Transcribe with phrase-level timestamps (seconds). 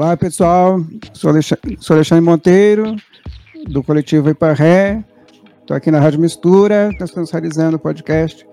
[0.00, 0.80] Olá, pessoal.
[1.12, 2.96] Sou Alexandre, sou Alexandre Monteiro,
[3.68, 5.04] do coletivo Iparré.
[5.60, 8.48] Estou aqui na Rádio Mistura, estamos realizando o podcast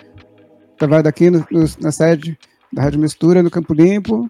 [0.77, 2.38] gravado aqui no, no, na sede
[2.73, 4.30] da Rádio Mistura, no Campo Limpo.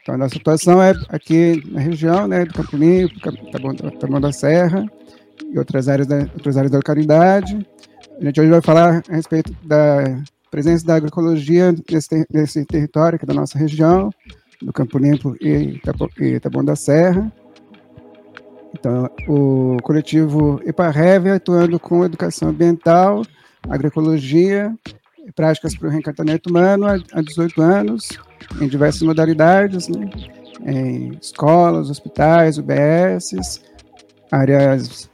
[0.00, 3.14] Então, a nossa atuação é aqui na região né, do Campo Limpo,
[4.00, 4.86] Taboão da Serra
[5.52, 7.58] e outras áreas da, outras áreas da localidade.
[8.18, 10.18] A gente hoje vai falar a respeito da
[10.50, 14.10] presença da agroecologia nesse, nesse território aqui da nossa região,
[14.62, 15.80] do Campo Limpo e
[16.40, 17.30] Taboão da Serra.
[18.74, 23.22] Então, o coletivo EPARREV atuando com educação ambiental,
[23.68, 24.74] agroecologia
[25.36, 28.08] práticas para o reencantamento humano há 18 anos,
[28.60, 30.10] em diversas modalidades, né?
[30.64, 33.60] em escolas, hospitais, UBSs,
[34.30, 35.10] áreas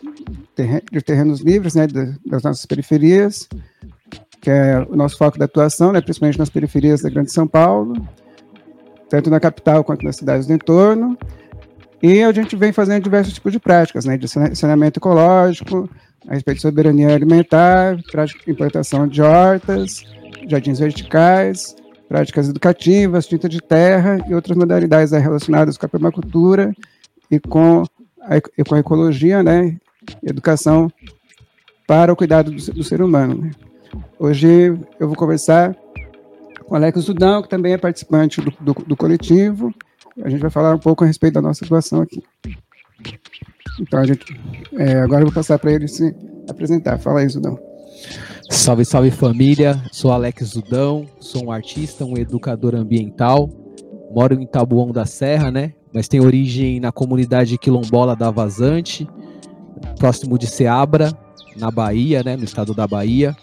[0.93, 3.49] de terrenos livres, né, das nossas periferias,
[4.41, 7.95] que é o nosso foco de atuação, né, principalmente nas periferias da Grande São Paulo,
[9.09, 11.17] tanto na capital quanto nas cidades do entorno.
[12.03, 15.89] E a gente vem fazendo diversos tipos de práticas, né, de saneamento ecológico,
[16.29, 20.05] a respeito de soberania alimentar, prática de implantação de hortas,
[20.47, 21.75] jardins verticais,
[22.09, 26.73] práticas educativas, tinta de terra e outras modalidades relacionadas com a permacultura
[27.31, 27.83] e com
[28.23, 29.77] a, e com a ecologia, né,
[30.23, 30.91] educação
[31.87, 33.35] para o cuidado do, do ser humano.
[33.43, 33.51] Né.
[34.19, 35.75] Hoje eu vou conversar
[36.69, 39.73] com Alex Dudão, que também é participante do, do, do, coletivo.
[40.23, 42.23] A gente vai falar um pouco a respeito da nossa situação aqui.
[43.81, 44.39] Então, a gente,
[44.75, 46.15] é, agora eu vou passar para ele se
[46.49, 46.99] apresentar.
[46.99, 47.59] Fala aí, Zudão.
[48.51, 49.83] Salve, salve família.
[49.91, 53.49] Sou Alex Zudão, sou um artista, um educador ambiental.
[54.15, 55.73] Moro em Tabuão da Serra, né?
[55.93, 59.09] Mas tenho origem na comunidade quilombola da Vazante,
[59.99, 61.13] próximo de Ceabra,
[61.57, 62.37] na Bahia, né?
[62.37, 63.35] No estado da Bahia.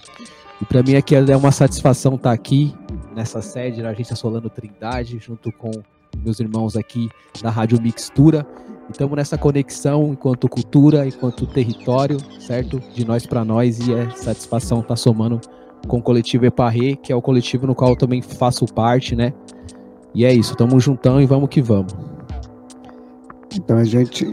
[0.62, 2.74] E para mim aqui é uma satisfação estar tá aqui
[3.16, 5.72] nessa sede da Agência Solano Trindade, junto com
[6.24, 7.10] meus irmãos aqui
[7.42, 8.46] da Rádio Mixtura.
[8.90, 12.80] Estamos nessa conexão enquanto cultura, enquanto território, certo?
[12.94, 15.40] De nós para nós e é satisfação estar tá somando
[15.88, 19.34] com o coletivo Eparré, que é o coletivo no qual eu também faço parte, né?
[20.14, 21.94] E é isso, estamos juntando e vamos que vamos.
[23.56, 24.30] Então a gente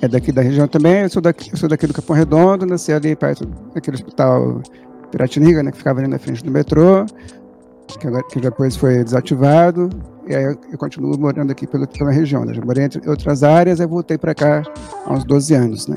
[0.00, 2.92] é daqui da região também, eu sou daqui, eu sou daqui do Capão Redondo, nasci
[2.92, 4.62] ali perto daquele hospital
[5.10, 7.04] Piratininga, né, que ficava ali na frente do metrô,
[7.98, 9.90] que, agora, que depois foi desativado,
[10.26, 13.42] e aí eu, eu continuo morando aqui pela, pela região, né, já morei em outras
[13.42, 14.62] áreas, e voltei para cá
[15.06, 15.96] há uns 12 anos, né.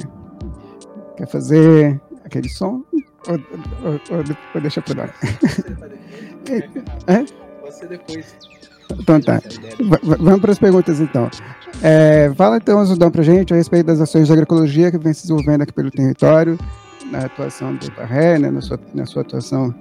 [1.18, 2.84] Quer fazer aquele som?
[3.28, 3.40] Ou,
[3.84, 4.24] ou, ou,
[4.56, 5.10] ou deixa para lá?
[7.08, 7.26] é?
[7.66, 8.36] Você depois.
[9.00, 9.38] Então tá.
[9.38, 11.30] V vamos para as perguntas então.
[11.82, 15.24] É, fala então, Zudão, para gente a respeito das ações de agroecologia que vem se
[15.24, 16.58] desenvolvendo aqui pelo território
[17.12, 19.74] na atuação do Barré, né, na, sua, na sua atuação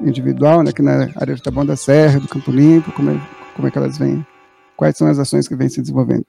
[0.00, 3.20] individual, né, aqui na área de Taboão da Serra, do Campo Limpo, como é,
[3.54, 4.24] como é que elas vêm,
[4.76, 6.26] quais são as ações que vêm se desenvolvendo?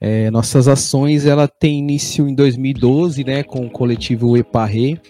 [0.00, 5.00] É, nossas ações, ela tem início em 2012, né, com o coletivo Eparré,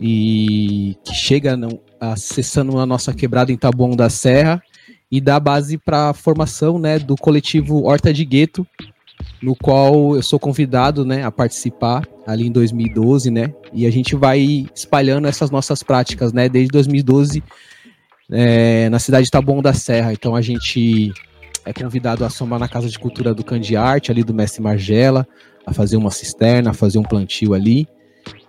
[0.00, 4.62] e que chega não, acessando a nossa quebrada em Taboão da Serra,
[5.10, 8.64] e dá base para a formação, né, do coletivo Horta de Gueto,
[9.42, 14.14] no qual eu sou convidado, né, a participar ali em 2012, né, e a gente
[14.14, 17.42] vai espalhando essas nossas práticas, né, desde 2012
[18.30, 20.12] é, na cidade de Taboão da Serra.
[20.12, 21.12] Então a gente
[21.64, 25.26] é convidado a somar na Casa de Cultura do Candiarte, ali do Mestre Margela,
[25.66, 27.86] a fazer uma cisterna, a fazer um plantio ali.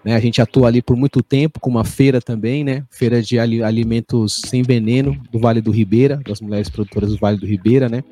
[0.03, 2.83] Né, a gente atua ali por muito tempo com uma feira também, né?
[2.89, 7.45] Feira de alimentos sem veneno do Vale do Ribeira, das mulheres produtoras do Vale do
[7.45, 8.03] Ribeira, né?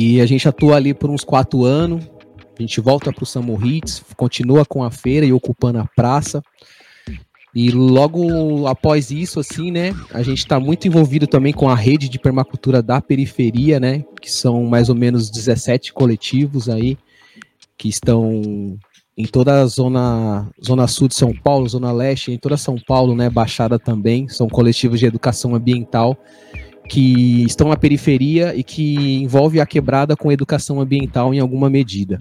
[0.00, 2.08] E a gente atua ali por uns quatro anos.
[2.56, 6.40] A gente volta para o Samurrits, continua com a feira e ocupando a praça.
[7.52, 12.08] E logo após isso, assim, né, a gente está muito envolvido também com a rede
[12.08, 16.96] de permacultura da periferia, né, que são mais ou menos 17 coletivos aí,
[17.76, 18.78] que estão
[19.16, 23.16] em toda a zona, zona sul de São Paulo, zona leste, em toda São Paulo,
[23.16, 26.16] né, Baixada também, são coletivos de educação ambiental
[26.88, 32.18] que estão na periferia e que envolve a quebrada com educação ambiental em alguma medida.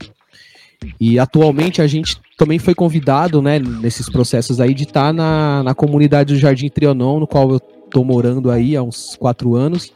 [0.99, 5.73] E atualmente a gente também foi convidado, né, nesses processos aí, de estar na, na
[5.73, 9.91] comunidade do Jardim Trianon, no qual eu estou morando aí há uns quatro anos,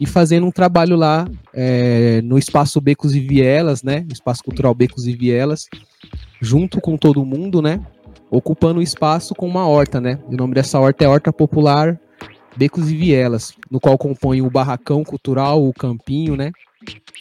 [0.00, 4.74] e fazendo um trabalho lá é, no Espaço Becos e Vielas, né, no Espaço Cultural
[4.74, 5.68] Becos e Vielas,
[6.40, 7.80] junto com todo mundo, né,
[8.30, 12.00] ocupando o espaço com uma horta, né, o nome dessa horta é Horta Popular
[12.56, 16.52] Becos e Vielas, no qual compõe o barracão cultural, o campinho, né?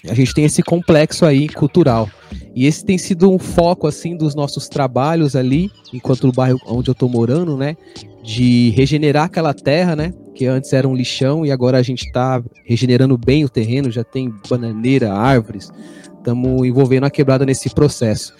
[0.08, 2.10] A gente tem esse complexo aí cultural.
[2.56, 6.90] E esse tem sido um foco assim dos nossos trabalhos ali, enquanto no bairro onde
[6.90, 7.76] eu estou morando, né,
[8.24, 12.44] de regenerar aquela terra, né, que antes era um lixão e agora a gente está
[12.64, 15.72] regenerando bem o terreno, já tem bananeira, árvores.
[16.18, 18.34] Estamos envolvendo a quebrada nesse processo.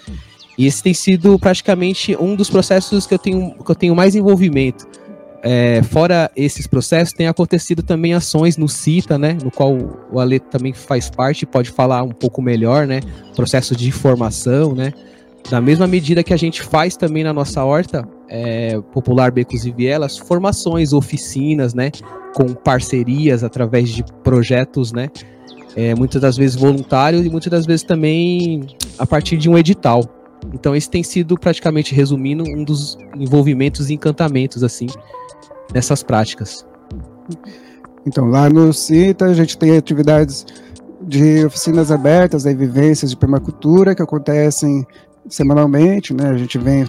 [0.58, 4.16] E esse tem sido praticamente um dos processos que eu tenho, que eu tenho mais
[4.16, 4.88] envolvimento
[5.48, 9.78] é, fora esses processos, tem acontecido também ações no CITA, né, no qual
[10.12, 13.00] o Ale também faz parte, pode falar um pouco melhor, né,
[13.36, 14.92] processo de formação, né,
[15.48, 19.72] da mesma medida que a gente faz também na nossa horta é, popular Becos e
[19.72, 21.92] Vielas, formações, oficinas, né,
[22.34, 25.12] com parcerias através de projetos, né,
[25.76, 28.66] é, muitas das vezes voluntários e muitas das vezes também
[28.98, 30.02] a partir de um edital.
[30.54, 34.88] Então esse tem sido praticamente resumindo um dos envolvimentos e encantamentos assim
[35.74, 36.66] nessas práticas.
[38.06, 40.46] Então, lá no CITA, a gente tem atividades
[41.02, 44.86] de oficinas abertas, aí, vivências de permacultura que acontecem
[45.28, 46.30] semanalmente, né?
[46.30, 46.86] A gente vem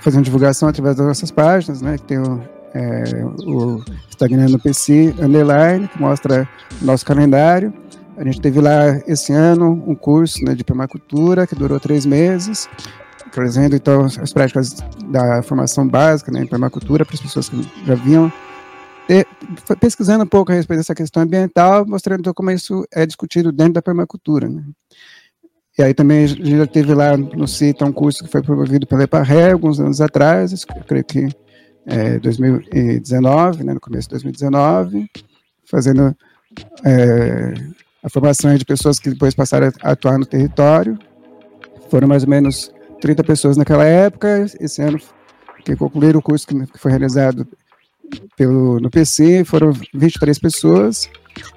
[0.00, 1.98] fazendo divulgação através das nossas páginas, né?
[1.98, 2.40] Que tem o,
[2.72, 6.48] é, o Stagnando PC Underline, que mostra
[6.80, 7.72] o nosso calendário.
[8.16, 12.68] A gente teve lá esse ano um curso né, de permacultura que durou três meses,
[13.30, 14.74] trazendo então as práticas
[15.10, 18.32] da formação básica né, em permacultura para as pessoas que já vinham
[19.78, 23.74] pesquisando um pouco a respeito dessa questão ambiental, mostrando então como isso é discutido dentro
[23.74, 24.48] da permacultura.
[24.48, 24.64] Né.
[25.78, 28.86] E aí também a gente já teve lá no CITA um curso que foi promovido
[28.86, 31.28] pela EPARRE alguns anos atrás, creio que
[31.86, 35.06] é 2019, né, no começo de 2019,
[35.64, 36.16] fazendo
[36.84, 37.54] é,
[38.06, 40.96] a formação de pessoas que depois passaram a atuar no território.
[41.90, 44.46] Foram mais ou menos 30 pessoas naquela época.
[44.60, 45.00] Esse ano,
[45.64, 47.44] que concluíram o curso que foi realizado
[48.36, 51.10] pelo, no PC, foram 23 pessoas.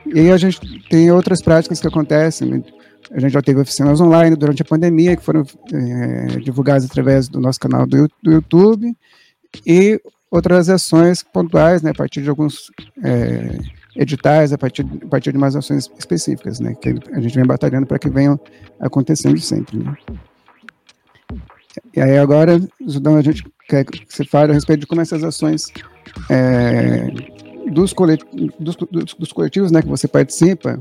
[0.07, 0.59] E aí a gente
[0.89, 2.49] tem outras práticas que acontecem.
[2.49, 2.63] Né?
[3.11, 7.39] A gente já teve oficinas online durante a pandemia, que foram é, divulgadas através do
[7.39, 8.91] nosso canal do, do, YouTube,
[9.67, 10.01] e
[10.31, 12.71] outras ações pontuais, né, a partir de alguns
[13.03, 13.59] é,
[13.99, 17.85] editais, a partir, a partir de umas ações específicas, né, que a gente vem batalhando
[17.85, 18.39] para que venham
[18.79, 19.77] acontecendo sempre.
[19.77, 19.93] Né.
[21.93, 25.21] E aí agora, Judão, a gente quer que você fale a respeito de como essas
[25.21, 25.65] ações
[26.29, 27.07] é,
[27.71, 28.23] dos, colet,
[28.57, 30.79] dos, dos, dos, coletivos né, que você participa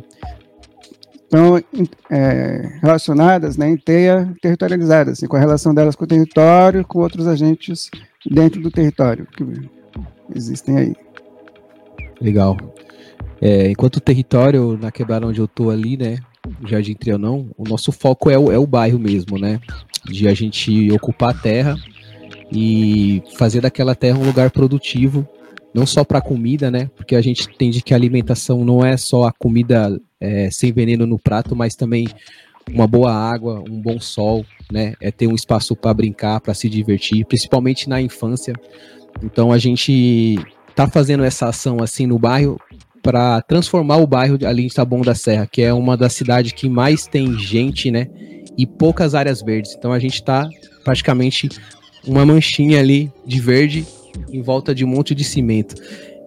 [1.24, 1.62] estão
[2.08, 7.00] é, relacionadas né, em teia territorializada, assim, com a relação delas com o território, com
[7.00, 7.90] outros agentes
[8.24, 9.44] dentro do território que
[10.34, 10.96] existem aí.
[12.20, 12.56] Legal.
[13.40, 16.18] É, enquanto o território, na quebrada onde eu tô ali, né,
[16.66, 19.60] Jardim Trianão, o nosso foco é o, é o bairro mesmo, né?
[20.04, 21.76] De a gente ocupar a terra
[22.50, 25.28] e fazer daquela terra um lugar produtivo,
[25.74, 26.90] não só para comida, né?
[26.96, 31.06] Porque a gente entende que a alimentação não é só a comida é, sem veneno
[31.06, 32.08] no prato, mas também
[32.70, 34.94] uma boa água, um bom sol, né?
[35.00, 38.54] É ter um espaço para brincar, para se divertir, principalmente na infância.
[39.22, 40.38] Então a gente
[40.74, 42.58] tá fazendo essa ação assim no bairro
[43.08, 46.68] para transformar o bairro ali em Taboão da Serra, que é uma das cidades que
[46.68, 48.06] mais tem gente, né?
[48.54, 49.74] E poucas áreas verdes.
[49.74, 50.46] Então a gente está
[50.84, 51.48] praticamente
[52.06, 53.86] uma manchinha ali de verde
[54.30, 55.74] em volta de um monte de cimento.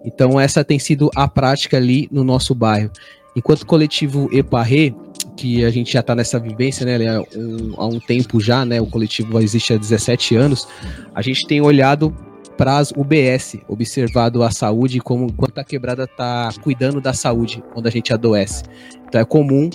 [0.04, 2.90] Então essa tem sido a prática ali no nosso bairro.
[3.36, 4.92] Enquanto coletivo Eparre,
[5.36, 8.80] que a gente já está nessa vivência, né, há um, há um tempo já, né,
[8.80, 10.66] o coletivo existe há 17 anos,
[11.14, 12.12] a gente tem olhado
[12.56, 17.86] para as UBS, observado a saúde como quanto a quebrada está cuidando da saúde quando
[17.86, 18.64] a gente adoece.
[19.08, 19.70] Então é comum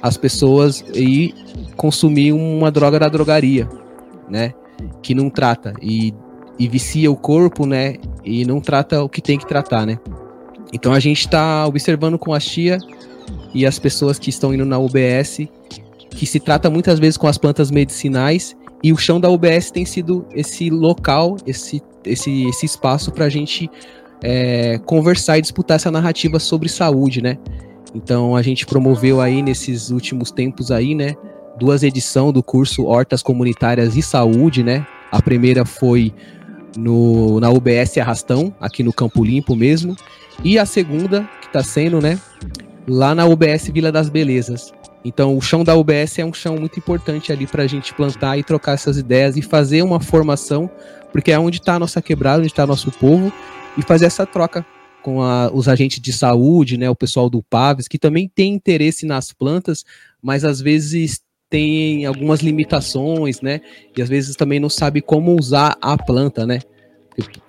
[0.00, 1.34] as pessoas ir
[1.76, 3.68] consumir uma droga da drogaria,
[4.28, 4.52] né?
[5.02, 6.12] Que não trata e,
[6.58, 7.96] e vicia o corpo, né?
[8.24, 9.98] E não trata o que tem que tratar, né?
[10.72, 12.78] Então a gente está observando com a tia
[13.54, 15.46] e as pessoas que estão indo na UBS
[16.10, 19.84] que se trata muitas vezes com as plantas medicinais e o chão da UBS tem
[19.84, 23.70] sido esse local, esse esse, esse espaço para a gente
[24.22, 27.38] é, conversar e disputar essa narrativa sobre saúde, né?
[27.94, 31.14] Então a gente promoveu aí nesses últimos tempos aí, né?
[31.58, 34.86] Duas edições do curso Hortas Comunitárias e Saúde, né?
[35.10, 36.12] A primeira foi
[36.76, 39.96] no, na UBS Arrastão, aqui no Campo Limpo mesmo.
[40.42, 42.18] E a segunda, que está sendo, né?
[42.88, 44.72] Lá na UBS Vila das Belezas.
[45.04, 48.38] Então, o chão da UBS é um chão muito importante ali para a gente plantar
[48.38, 50.70] e trocar essas ideias e fazer uma formação
[51.12, 53.32] porque é onde está a nossa quebrada, onde está nosso povo,
[53.76, 54.64] e fazer essa troca
[55.02, 59.04] com a, os agentes de saúde, né, o pessoal do PAVES, que também tem interesse
[59.04, 59.84] nas plantas,
[60.22, 63.60] mas às vezes tem algumas limitações, né,
[63.96, 66.60] e às vezes também não sabe como usar a planta, né,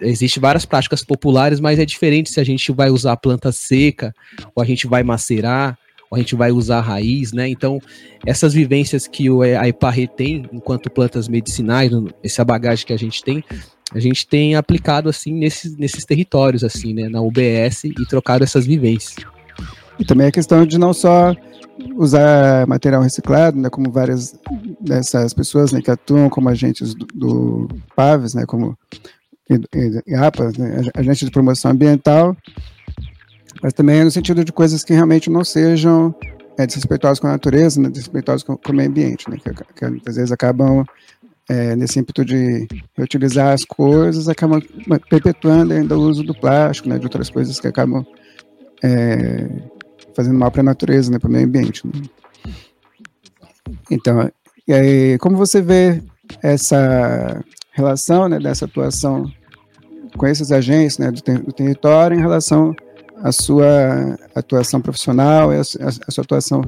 [0.02, 4.14] Existem várias práticas populares, mas é diferente se a gente vai usar planta seca,
[4.54, 5.78] ou a gente vai macerar,
[6.14, 7.48] a gente vai usar a raiz, né?
[7.48, 7.80] Então,
[8.26, 9.28] essas vivências que
[9.58, 11.92] a Iparre tem enquanto plantas medicinais,
[12.24, 13.44] essa bagagem que a gente tem,
[13.94, 17.10] a gente tem aplicado assim nesses, nesses territórios, assim, né?
[17.10, 19.16] Na UBS e trocado essas vivências.
[20.00, 21.36] E também a questão de não só
[21.96, 24.38] usar material reciclado, né, como várias
[24.80, 28.78] dessas pessoas né, que atuam como agentes do, do PAVES, né, como
[30.08, 32.36] IAPAS, né, agentes de promoção ambiental,
[33.62, 36.14] mas também no sentido de coisas que realmente não sejam
[36.58, 39.86] é, desrespeitosas com a natureza, né, desrespeitosas com, com o meio ambiente, né, que, que
[40.10, 40.86] às vezes acabam
[41.50, 44.62] é, nesse ímpeto de reutilizar as coisas, acabam
[45.10, 48.06] perpetuando ainda o uso do plástico, né, de outras coisas que acabam
[48.84, 49.50] é,
[50.16, 51.86] fazendo mal para a natureza, né, para o meio ambiente.
[51.86, 51.94] Né?
[53.90, 54.32] Então,
[54.68, 56.02] e aí, como você vê
[56.42, 59.32] essa relação, né, dessa atuação
[60.18, 62.76] com esses agentes, né, do, ter do território em relação
[63.24, 66.62] à sua atuação profissional a, a, a sua atuação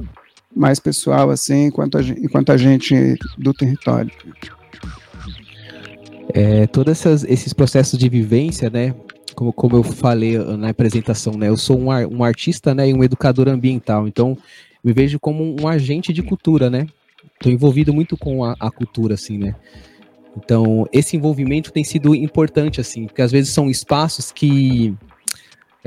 [0.54, 4.10] mais pessoal, assim, enquanto, a, enquanto agente do território?
[6.32, 8.94] É, todos esses processos de vivência, né,
[9.34, 11.48] como, como eu falei na apresentação, né?
[11.48, 14.08] Eu sou um, um artista, né, e um educador ambiental.
[14.08, 14.36] Então,
[14.82, 16.86] me vejo como um agente de cultura, né?
[17.34, 19.54] Estou envolvido muito com a, a, cultura, assim, né?
[20.36, 24.94] Então, esse envolvimento tem sido importante, assim, porque às vezes são espaços que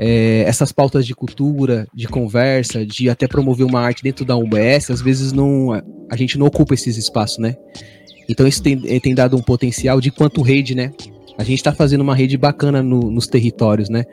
[0.02, 4.90] é, essas pautas de cultura, de conversa, de até promover uma arte dentro da UBS,
[4.90, 5.72] às vezes não
[6.10, 7.54] a gente não ocupa esses espaços, né?
[8.26, 10.90] Então isso tem, tem dado um potencial de quanto rede, né?
[11.36, 14.04] A gente está fazendo uma rede bacana no, nos territórios, né?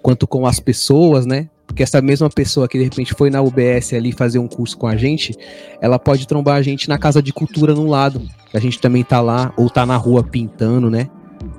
[0.00, 1.50] Quanto com as pessoas, né?
[1.66, 4.86] Porque essa mesma pessoa que de repente foi na UBS ali fazer um curso com
[4.86, 5.34] a gente,
[5.78, 8.22] ela pode trombar a gente na casa de cultura no lado.
[8.54, 11.10] A gente também tá lá, ou tá na rua pintando, né?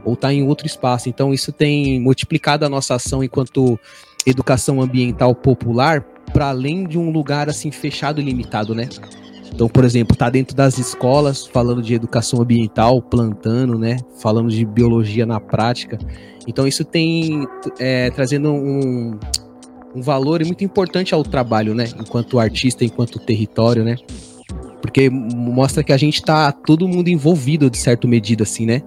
[0.06, 1.10] Ou tá em outro espaço.
[1.10, 3.78] Então isso tem multiplicado a nossa ação enquanto
[4.26, 8.88] educação ambiental popular para além de um lugar assim fechado e limitado, né?
[9.54, 13.98] Então, por exemplo, tá dentro das escolas falando de educação ambiental, plantando, né?
[14.20, 15.98] Falando de biologia na prática.
[16.46, 17.48] Então, isso tem
[17.80, 19.18] é, trazendo um,
[19.96, 21.86] um valor muito importante ao trabalho, né?
[21.98, 23.96] Enquanto artista, enquanto território, né?
[24.82, 28.82] Porque mostra que a gente tá todo mundo envolvido de certa medida, assim, né?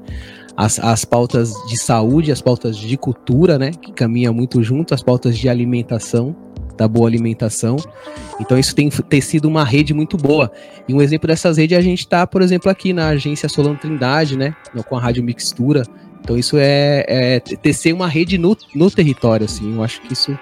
[0.58, 3.70] As, as pautas de saúde, as pautas de cultura, né?
[3.70, 6.34] Que caminham muito junto, as pautas de alimentação
[6.76, 7.76] da boa alimentação.
[8.40, 10.50] Então isso tem, ter sido uma rede muito boa.
[10.88, 14.36] E um exemplo dessas redes a gente está, por exemplo, aqui na agência Solano Trindade,
[14.36, 14.52] né?
[14.88, 15.84] Com a Rádio Mixtura.
[16.20, 19.76] Então isso é, é tecer uma rede no, no território, assim.
[19.76, 20.36] Eu acho que isso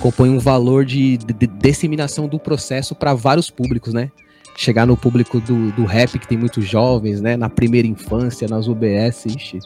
[0.00, 4.10] compõe um valor de, de, de disseminação do processo para vários públicos, né?
[4.56, 7.36] Chegar no público do, do rap, que tem muitos jovens, né?
[7.36, 9.58] Na primeira infância, nas UBS, ixi.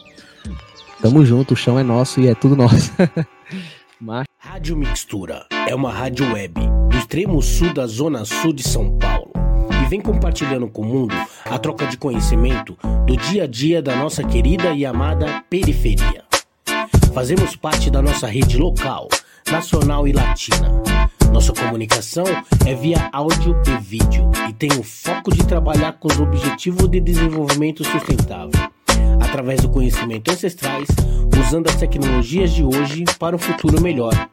[1.01, 2.91] Tamo junto, o chão é nosso e é tudo nosso.
[3.99, 4.25] Mas...
[4.37, 6.53] Rádio Mixtura é uma rádio web
[6.89, 9.31] do extremo sul da zona sul de São Paulo
[9.83, 13.95] e vem compartilhando com o mundo a troca de conhecimento do dia a dia da
[13.95, 16.23] nossa querida e amada periferia.
[17.13, 19.07] Fazemos parte da nossa rede local,
[19.49, 20.81] nacional e latina.
[21.31, 22.25] Nossa comunicação
[22.65, 26.99] é via áudio e vídeo e tem o foco de trabalhar com os objetivos de
[26.99, 28.71] desenvolvimento sustentável
[29.21, 30.87] através do conhecimento ancestrais,
[31.39, 34.29] usando as tecnologias de hoje para um futuro melhor.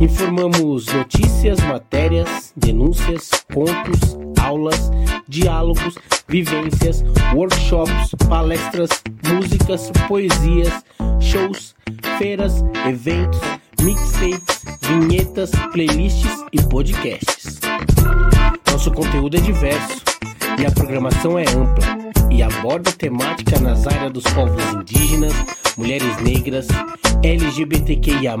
[0.00, 4.90] Informamos notícias, matérias, denúncias, contos, aulas,
[5.26, 5.96] diálogos,
[6.28, 7.02] vivências,
[7.34, 8.90] workshops, palestras,
[9.28, 10.84] músicas, poesias,
[11.20, 11.74] shows,
[12.18, 13.40] feiras, eventos,
[13.82, 17.60] mixtapes, vinhetas, playlists e podcasts.
[18.70, 20.02] Nosso conteúdo é diverso
[20.58, 21.98] e a programação é ampla
[22.30, 25.32] e aborda temática nas áreas dos povos indígenas,
[25.76, 26.68] mulheres negras,
[27.22, 28.36] LGBTQIA,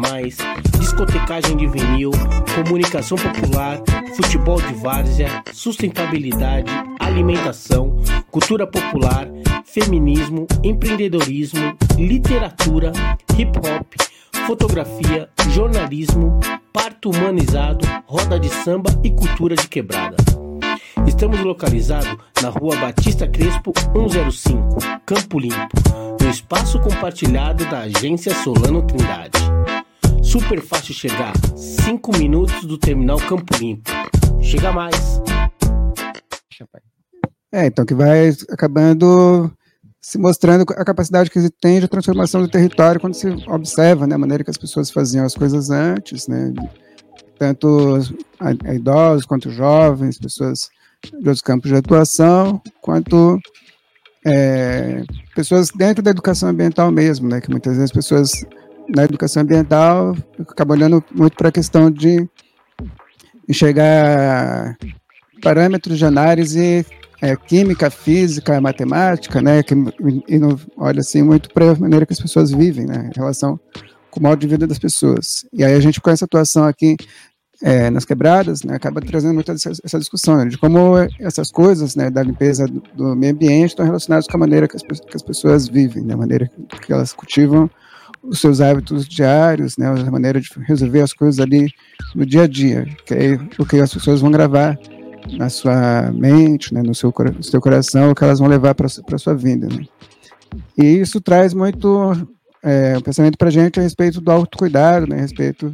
[0.78, 2.10] discotecagem de vinil,
[2.54, 3.80] comunicação popular,
[4.14, 7.96] futebol de várzea, sustentabilidade, alimentação,
[8.30, 9.28] cultura popular,
[9.64, 12.92] feminismo, empreendedorismo, literatura,
[13.36, 14.07] hip hop,
[14.48, 16.40] fotografia, jornalismo,
[16.72, 20.16] parto humanizado, roda de samba e cultura de quebrada.
[21.06, 25.76] Estamos localizados na rua Batista Crespo 105, Campo Limpo,
[26.18, 29.38] no espaço compartilhado da agência Solano Trindade.
[30.22, 33.90] Super fácil chegar, 5 minutos do terminal Campo Limpo.
[34.40, 35.20] Chega mais!
[37.52, 39.52] É, então que vai acabando
[40.00, 44.18] se mostrando a capacidade que tem de transformação do território quando se observa né, a
[44.18, 46.52] maneira que as pessoas faziam as coisas antes, né,
[47.38, 47.98] tanto
[48.38, 50.68] a, a idosos quanto jovens, pessoas
[51.04, 53.38] de outros campos de atuação, quanto
[54.26, 55.02] é,
[55.34, 57.40] pessoas dentro da educação ambiental mesmo, né?
[57.40, 58.32] Que muitas vezes pessoas
[58.88, 62.28] na educação ambiental acabam olhando muito para a questão de
[63.48, 64.76] enxergar
[65.42, 66.84] parâmetros de análise
[67.20, 69.62] é, química, física, matemática, né?
[69.62, 69.74] Que,
[70.28, 73.10] e não olha assim muito para a maneira que as pessoas vivem, né?
[73.12, 73.58] Em relação
[74.10, 75.44] com o modo de vida das pessoas.
[75.52, 76.96] E aí a gente com essa atuação aqui
[77.62, 81.96] é, nas quebradas, né, acaba trazendo muita essa, essa discussão né, de como essas coisas
[81.96, 85.22] né, da limpeza do, meio ambiente estão relacionadas com a maneira que as, que as
[85.22, 86.48] pessoas vivem, né, a maneira
[86.82, 87.68] que elas cultivam
[88.22, 91.68] os seus hábitos diários, né, a maneira de resolver as coisas ali
[92.14, 94.78] no dia a dia, que é o que as pessoas vão gravar
[95.36, 98.86] na sua mente, né, no, seu, no seu coração, o que elas vão levar para
[98.86, 99.68] a sua vida.
[99.68, 99.84] Né.
[100.76, 102.12] E isso traz muito
[102.62, 105.72] é, um pensamento para a gente a respeito do autocuidado, né, a respeito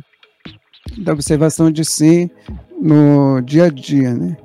[0.99, 2.31] da observação de si
[2.81, 4.37] no dia a dia, né?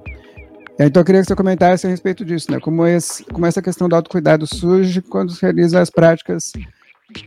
[0.80, 2.58] Então eu queria que você comentasse a respeito disso, né?
[2.58, 6.54] Como, esse, como essa questão do autocuidado surge quando se realiza as práticas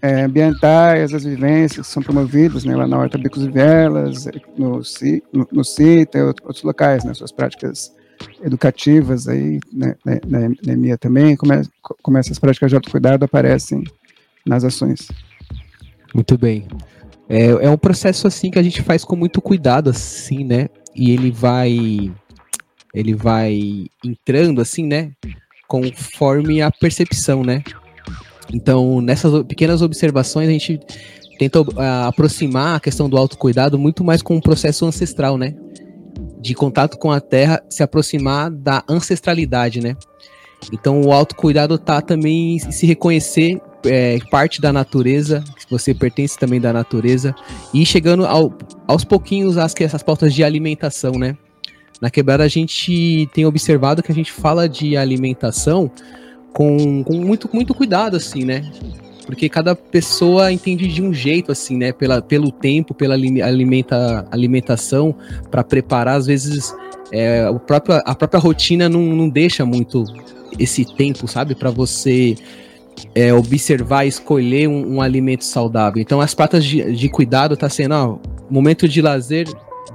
[0.01, 4.81] é, ambientais, as vivências que são promovidas né, lá na Horta Bicos e Vielas, no,
[5.33, 7.15] no, no CITA e outros locais, né?
[7.15, 7.93] Suas práticas
[8.43, 11.62] educativas aí, né, na, na, EMIA também, como, é,
[12.03, 13.83] como essas práticas de autocuidado aparecem
[14.47, 15.09] nas ações.
[16.15, 16.67] Muito bem.
[17.29, 20.69] É, é um processo assim que a gente faz com muito cuidado, assim, né?
[20.95, 22.12] E ele vai.
[22.95, 25.12] Ele vai entrando assim, né?
[25.67, 27.62] Conforme a percepção, né?
[28.52, 30.78] Então, nessas pequenas observações, a gente
[31.38, 35.54] tenta uh, aproximar a questão do autocuidado muito mais com um processo ancestral, né?
[36.40, 39.97] De contato com a terra, se aproximar da ancestralidade, né?
[40.73, 46.73] Então, o autocuidado tá também se reconhecer é, parte da natureza, você pertence também da
[46.73, 47.35] natureza,
[47.75, 48.52] e chegando ao,
[48.87, 51.37] aos pouquinhos às, essas pautas de alimentação, né?
[52.00, 55.90] Na quebrada a gente tem observado que a gente fala de alimentação
[56.52, 58.64] com, com muito, muito cuidado, assim, né?
[59.26, 61.92] Porque cada pessoa entende de um jeito, assim, né?
[61.92, 65.14] Pela, pelo tempo, pela alimenta, alimentação,
[65.50, 66.75] para preparar, às vezes
[67.12, 70.04] é, a, própria, a própria rotina não, não deixa muito
[70.59, 71.54] esse tempo, sabe?
[71.54, 72.37] Para você
[73.14, 76.00] é, observar escolher um, um, alimento saudável.
[76.00, 78.18] Então, as pratas de, de cuidado tá sendo, ó,
[78.50, 79.48] momento de lazer,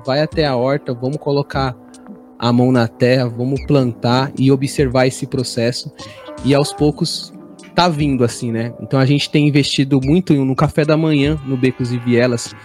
[0.05, 1.75] vai até a horta, vamos colocar
[2.39, 5.91] a mão na terra, vamos plantar e observar esse processo.
[6.45, 7.33] E aos poucos
[7.75, 8.73] tá vindo assim, né?
[8.81, 12.55] Então a gente tem investido muito no café da manhã no Becos e Vielas.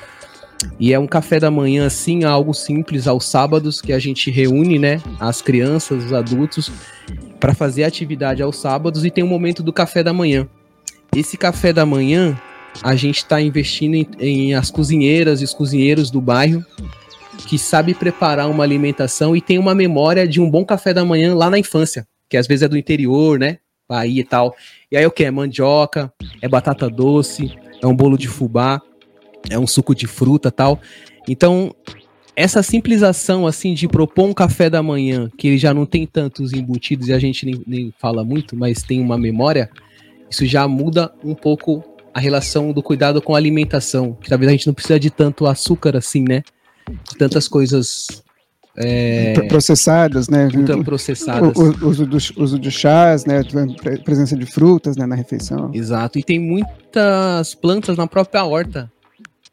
[0.78, 4.78] E é um café da manhã assim, algo simples aos sábados que a gente reúne,
[4.78, 6.70] né, as crianças, os adultos
[7.40, 10.46] para fazer atividade aos sábados e tem um momento do café da manhã.
[11.14, 12.38] Esse café da manhã,
[12.82, 16.64] a gente está investindo em, em, as cozinheiras e os cozinheiros do bairro
[17.46, 21.34] que sabe preparar uma alimentação e tem uma memória de um bom café da manhã
[21.34, 23.58] lá na infância, que às vezes é do interior, né?
[23.86, 24.56] Bahia e tal.
[24.90, 25.22] E aí o que?
[25.22, 28.80] É mandioca, é batata doce, é um bolo de fubá,
[29.50, 30.80] é um suco de fruta tal.
[31.28, 31.74] Então,
[32.34, 36.06] essa simples ação assim de propor um café da manhã, que ele já não tem
[36.06, 39.68] tantos embutidos e a gente nem, nem fala muito, mas tem uma memória,
[40.30, 44.52] isso já muda um pouco a relação do cuidado com a alimentação, que talvez a
[44.52, 46.42] gente não precisa de tanto açúcar assim, né?
[47.10, 48.22] De tantas coisas
[48.76, 50.48] é, processadas, né?
[50.84, 51.56] processadas.
[51.56, 53.42] O, o, uso, do, uso de chás, né?
[54.04, 55.06] Presença de frutas né?
[55.06, 55.70] na refeição.
[55.74, 56.18] Exato.
[56.18, 58.90] E tem muitas plantas na própria horta,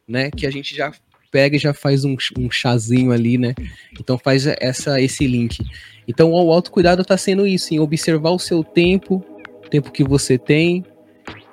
[0.07, 0.31] né?
[0.31, 0.91] Que a gente já
[1.31, 3.53] pega e já faz um, um chazinho ali, né?
[3.99, 5.59] Então faz essa, esse link.
[6.07, 9.23] Então o autocuidado está sendo isso, em observar o seu tempo,
[9.65, 10.83] o tempo que você tem,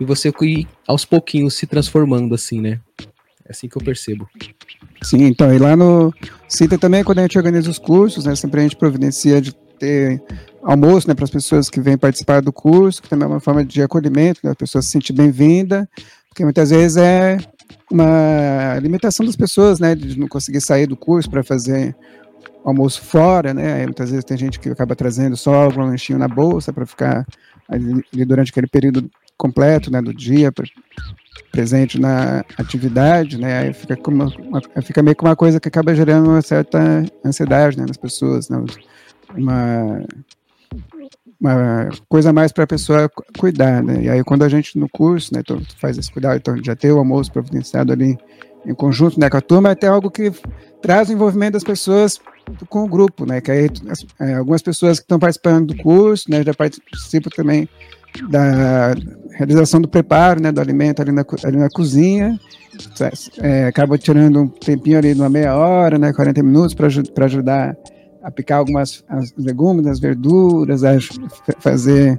[0.00, 2.80] e você ir aos pouquinhos se transformando assim, né?
[3.44, 4.28] É assim que eu percebo.
[5.02, 6.12] Sim, então, e lá no
[6.48, 10.22] CITA também, quando a gente organiza os cursos, né, sempre a gente providencia de ter
[10.62, 13.64] almoço, né, para as pessoas que vêm participar do curso, que também é uma forma
[13.64, 15.88] de acolhimento, né, a pessoa se sentir bem-vinda,
[16.28, 17.36] porque muitas vezes é
[17.90, 21.94] uma limitação das pessoas, né, de não conseguir sair do curso para fazer
[22.64, 26.26] almoço fora, né, Aí, muitas vezes tem gente que acaba trazendo só algum lanchinho na
[26.28, 27.26] bolsa para ficar
[27.68, 30.50] ali, durante aquele período completo, né, do dia,
[31.50, 35.94] presente na atividade, né, aí fica, como uma, fica meio que uma coisa que acaba
[35.94, 38.64] gerando uma certa ansiedade, né, nas pessoas, né,
[39.34, 40.04] uma
[41.40, 44.04] uma coisa mais para a pessoa cuidar, né?
[44.04, 46.90] E aí quando a gente no curso, né, então, faz esse cuidado, então já tem
[46.90, 48.16] o almoço providenciado ali
[48.64, 50.32] em conjunto, né, com a turma, é até algo que
[50.82, 52.18] traz o envolvimento das pessoas
[52.68, 53.40] com o grupo, né?
[53.40, 53.68] Que aí
[54.20, 57.68] é, algumas pessoas que estão participando do curso, né, já participam também
[58.28, 58.94] da
[59.36, 62.38] realização do preparo, né, do alimento ali na, ali na cozinha,
[63.38, 67.76] é, acaba tirando um tempinho ali de uma meia hora, né, 40 minutos para ajudar
[68.22, 70.96] a picar algumas as legumes, as verduras, a
[71.60, 72.18] fazer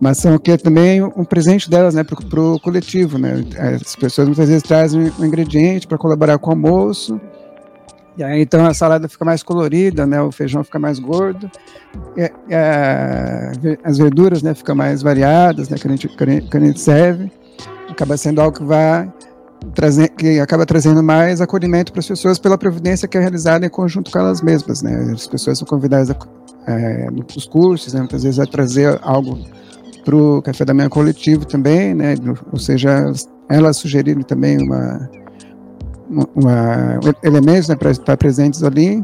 [0.00, 3.44] mas são que é também um presente delas, né, para o coletivo, né?
[3.56, 7.20] As pessoas muitas vezes trazem um ingrediente para colaborar com o almoço,
[8.16, 10.20] e aí então a salada fica mais colorida, né?
[10.20, 11.50] O feijão fica mais gordo,
[12.16, 15.76] e, e a, as verduras, né, ficam mais variadas, né?
[15.76, 17.30] Que a gente, que a gente serve,
[17.90, 19.12] acaba sendo algo que vai
[19.74, 23.70] trazer, que acaba trazendo mais acolhimento para as pessoas pela providência que é realizada em
[23.70, 25.12] conjunto com elas mesmas, né?
[25.12, 26.16] As pessoas são convidadas a,
[26.66, 28.00] é, nos cursos, né?
[28.00, 29.38] Muitas vezes a trazer algo
[30.04, 32.14] para o café da manhã coletivo também, né?
[32.52, 33.12] Ou seja,
[33.48, 35.08] elas sugeriram também uma,
[36.08, 39.02] uma elementos né, para estar presentes ali.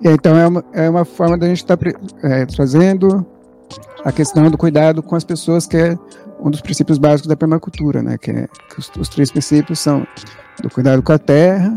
[0.00, 1.90] E, então é uma, é uma forma da gente estar tá
[2.22, 3.26] é, trazendo
[4.04, 5.98] a questão do cuidado com as pessoas, que é
[6.40, 8.18] um dos princípios básicos da permacultura, né?
[8.18, 10.06] Que, é, que os, os três princípios são
[10.62, 11.74] do cuidado com a terra,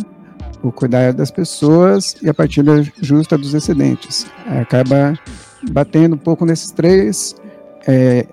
[0.61, 4.27] o cuidado das pessoas e a partilha justa dos excedentes.
[4.45, 5.17] Acaba
[5.71, 7.35] batendo um pouco nesses três
[7.87, 8.27] é,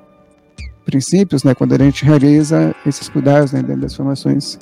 [0.85, 4.59] princípios, né, quando a gente realiza esses cuidados né, dentro das formações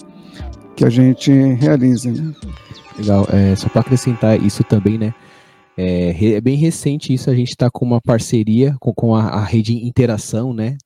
[0.77, 2.11] que a gente realiza.
[2.11, 2.35] Né?
[2.99, 5.15] Legal, é, só para acrescentar isso também, né?
[5.77, 9.45] É, é, bem recente isso, a gente está com uma parceria com, com a, a,
[9.45, 10.77] rede Interação, né?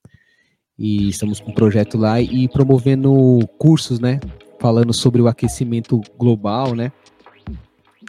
[0.78, 4.20] E estamos com um projeto lá e promovendo cursos, né?
[4.60, 6.92] Falando sobre o aquecimento global, né?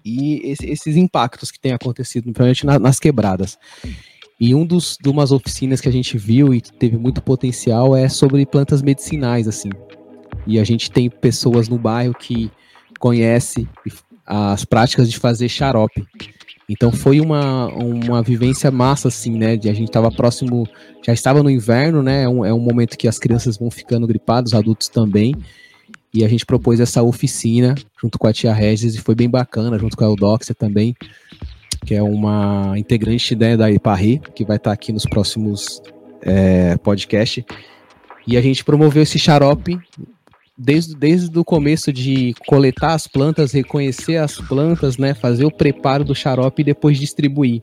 [0.05, 3.57] E esse, esses impactos que têm acontecido, principalmente nas, nas quebradas.
[4.39, 8.07] E um dos de umas oficinas que a gente viu e teve muito potencial é
[8.07, 9.69] sobre plantas medicinais, assim.
[10.47, 12.49] E a gente tem pessoas no bairro que
[12.99, 13.67] conhece
[14.25, 16.05] as práticas de fazer xarope.
[16.69, 19.55] Então foi uma, uma vivência massa, assim, né?
[19.55, 20.67] De a gente estava próximo,
[21.05, 22.23] já estava no inverno, né?
[22.23, 25.35] É um, é um momento que as crianças vão ficando gripadas, os adultos também.
[26.13, 29.77] E a gente propôs essa oficina junto com a tia Regis e foi bem bacana,
[29.77, 30.95] junto com a Eudoxia também
[31.85, 35.81] que é uma integrante né, da IPARRI, que vai estar aqui nos próximos
[36.21, 37.45] é, podcasts.
[38.27, 39.79] E a gente promoveu esse xarope
[40.57, 46.03] desde, desde o começo de coletar as plantas, reconhecer as plantas, né, fazer o preparo
[46.03, 47.61] do xarope e depois distribuir.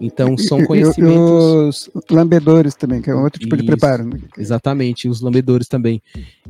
[0.00, 1.86] Então são conhecimentos.
[1.86, 4.04] E, os lambedores também, que é outro tipo Isso, de preparo.
[4.04, 4.20] Né?
[4.36, 6.00] Exatamente, os lambedores também.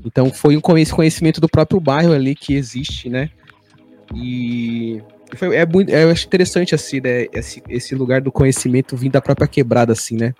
[0.04, 3.30] Então foi um conhecimento do próprio bairro ali que existe, né?
[4.14, 5.02] E
[5.34, 9.20] foi, é muito, eu acho interessante assim, né, esse, esse lugar do conhecimento vindo da
[9.20, 10.34] própria quebrada, assim, né?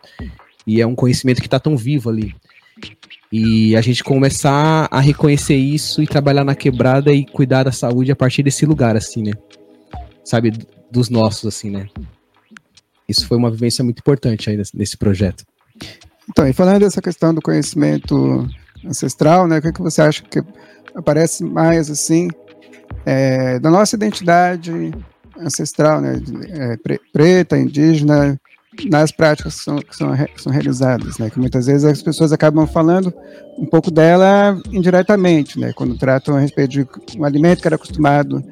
[0.67, 2.35] E é um conhecimento que está tão vivo ali.
[3.31, 8.11] E a gente começar a reconhecer isso e trabalhar na quebrada e cuidar da saúde
[8.11, 9.33] a partir desse lugar, assim, né?
[10.25, 10.53] Sabe,
[10.91, 11.89] dos nossos, assim, né?
[13.09, 15.45] Isso foi uma vivência muito importante aí nesse projeto.
[16.29, 18.49] Então, e falando dessa questão do conhecimento
[18.85, 19.59] ancestral, né?
[19.59, 20.43] O que, é que você acha que
[20.95, 22.29] aparece mais, assim,
[23.05, 24.93] é, da nossa identidade
[25.39, 28.39] ancestral, né, é, pre, preta, indígena,
[28.87, 32.33] nas práticas que são, que são, que são realizadas, né, que muitas vezes as pessoas
[32.33, 33.13] acabam falando
[33.59, 36.87] um pouco dela indiretamente, né, quando tratam a respeito de
[37.19, 38.43] um alimento que era acostumado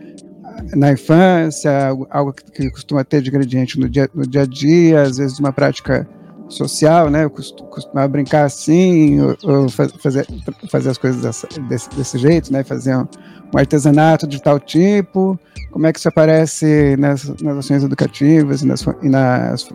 [0.75, 1.71] na infância,
[2.11, 5.53] algo que costuma ter de ingrediente no dia, no dia a dia, às vezes uma
[5.53, 6.09] prática
[6.49, 7.25] social, né?
[7.25, 10.27] Eu costumava brincar assim, ou, ou fazer,
[10.71, 12.63] fazer as coisas desse, desse jeito, né?
[12.63, 13.07] Fazer um,
[13.55, 15.39] um, artesanato de tal tipo.
[15.71, 19.69] Como é que isso aparece nas, nas ações educativas e nas, e nas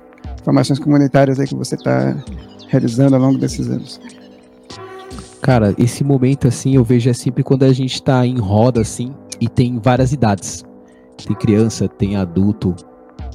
[0.43, 2.15] formações comunitárias aí que você está
[2.67, 3.99] realizando ao longo desses anos?
[5.41, 9.13] Cara, esse momento assim eu vejo é sempre quando a gente está em roda assim
[9.39, 10.63] e tem várias idades.
[11.25, 12.75] Tem criança, tem adulto,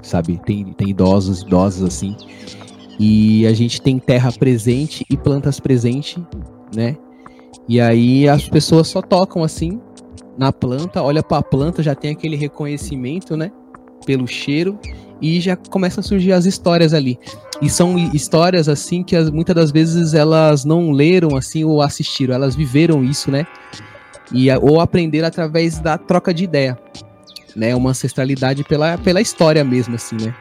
[0.03, 0.41] sabe?
[0.45, 2.17] Tem, tem idosos, idosos assim.
[2.99, 6.25] E a gente tem terra presente e plantas presente,
[6.75, 6.97] né?
[7.69, 9.81] E aí as pessoas só tocam assim
[10.39, 13.51] na planta, olha para a planta, já tem aquele reconhecimento, né?
[14.05, 14.79] Pelo cheiro
[15.21, 17.19] e já começam a surgir as histórias ali.
[17.61, 22.35] E são histórias assim que as, muitas das vezes elas não leram assim ou assistiram,
[22.35, 23.47] elas viveram isso, né?
[24.33, 26.79] E ou aprenderam através da troca de ideia,
[27.55, 27.75] né?
[27.75, 30.35] Uma ancestralidade pela, pela história mesmo assim, né?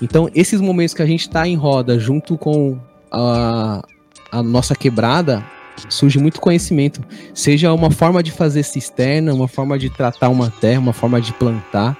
[0.00, 2.78] Então, esses momentos que a gente está em roda junto com
[3.10, 3.82] a,
[4.30, 5.44] a nossa quebrada,
[5.88, 7.00] surge muito conhecimento.
[7.34, 11.32] Seja uma forma de fazer cisterna, uma forma de tratar uma terra, uma forma de
[11.32, 11.96] plantar,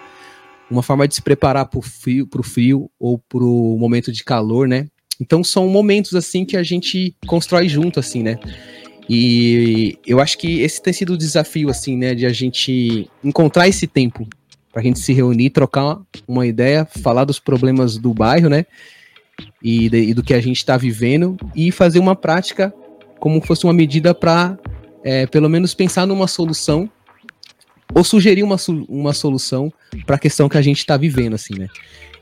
[0.71, 4.67] uma forma de se preparar para o frio, frio ou para o momento de calor,
[4.67, 4.89] né?
[5.21, 8.39] Então são momentos assim que a gente constrói junto, assim, né?
[9.09, 12.15] E eu acho que esse tem sido o desafio, assim, né?
[12.15, 14.29] De a gente encontrar esse tempo
[14.73, 15.99] para a gente se reunir, trocar
[16.29, 18.67] uma ideia, falar dos problemas do bairro, né?
[19.63, 22.75] E, de, e do que a gente está vivendo e fazer uma prática
[23.19, 24.59] como fosse uma medida para,
[25.03, 26.91] é, pelo menos, pensar numa solução
[27.95, 28.57] ou sugerir uma,
[28.89, 29.73] uma solução
[30.07, 31.69] para a questão que a gente está vivendo, assim, né?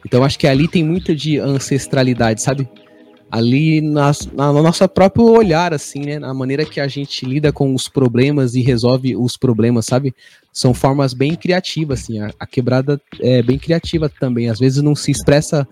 [0.04, 2.68] Então acho que ali tem muita de ancestralidade, sabe?
[3.34, 6.20] ali nas, na, no nosso próprio olhar, assim, né?
[6.20, 10.14] Na maneira que a gente lida com os problemas e resolve os problemas, sabe?
[10.52, 12.20] São formas bem criativas, assim.
[12.20, 14.48] A, a quebrada é bem criativa também.
[14.48, 15.66] Às vezes não se expressa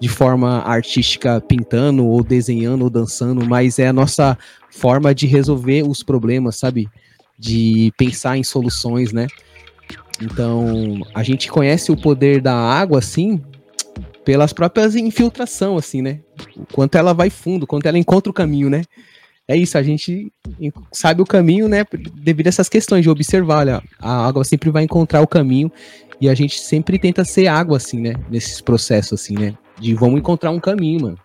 [0.00, 4.36] de forma artística pintando ou desenhando ou dançando, mas é a nossa
[4.68, 6.88] forma de resolver os problemas, sabe?
[7.38, 9.26] De pensar em soluções, né?
[10.22, 13.42] Então, a gente conhece o poder da água, assim,
[14.24, 16.20] pelas próprias infiltração, assim, né?
[16.56, 18.82] O quanto ela vai fundo, quanto ela encontra o caminho, né?
[19.46, 20.32] É isso, a gente
[20.90, 21.84] sabe o caminho, né?
[22.14, 25.70] Devido a essas questões de observar, olha, a água sempre vai encontrar o caminho
[26.18, 28.14] e a gente sempre tenta ser água, assim, né?
[28.30, 29.54] Nesses processos, assim, né?
[29.78, 31.18] De vamos encontrar um caminho, mano.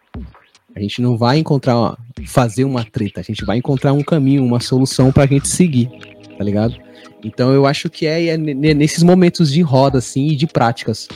[0.76, 4.60] A gente não vai encontrar, fazer uma treta, a gente vai encontrar um caminho, uma
[4.60, 5.90] solução pra gente seguir,
[6.38, 6.76] tá ligado?
[7.24, 11.08] Então eu acho que é, é nesses momentos de roda, assim, e de práticas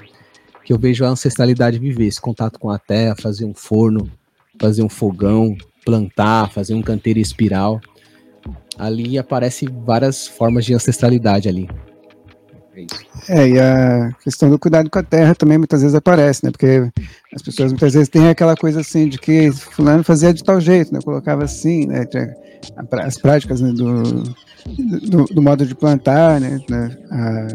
[0.66, 4.10] que eu vejo a ancestralidade viver, esse contato com a terra, fazer um forno,
[4.60, 7.82] fazer um fogão, plantar, fazer um canteiro espiral.
[8.78, 11.68] Ali aparece várias formas de ancestralidade ali.
[13.30, 16.52] É, e a questão do cuidado com a terra também muitas vezes aparece, né?
[16.52, 16.92] Porque
[17.34, 20.94] as pessoas muitas vezes têm aquela coisa assim de que fulano fazia de tal jeito,
[20.94, 21.00] né?
[21.04, 22.06] Colocava assim, né?
[23.04, 24.24] As práticas né, do,
[25.10, 26.60] do, do, modo de plantar, né,
[27.12, 27.48] a,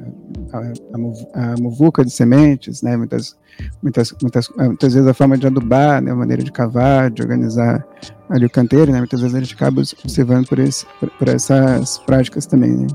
[0.52, 3.36] a, a, muvuca de sementes, né, muitas,
[3.82, 7.82] muitas, muitas, muitas vezes a forma de adubar, né, a maneira de cavar, de organizar
[8.28, 10.84] ali o canteiro, né, muitas vezes a gente acaba observando por, esse,
[11.18, 12.86] por essas práticas também, né.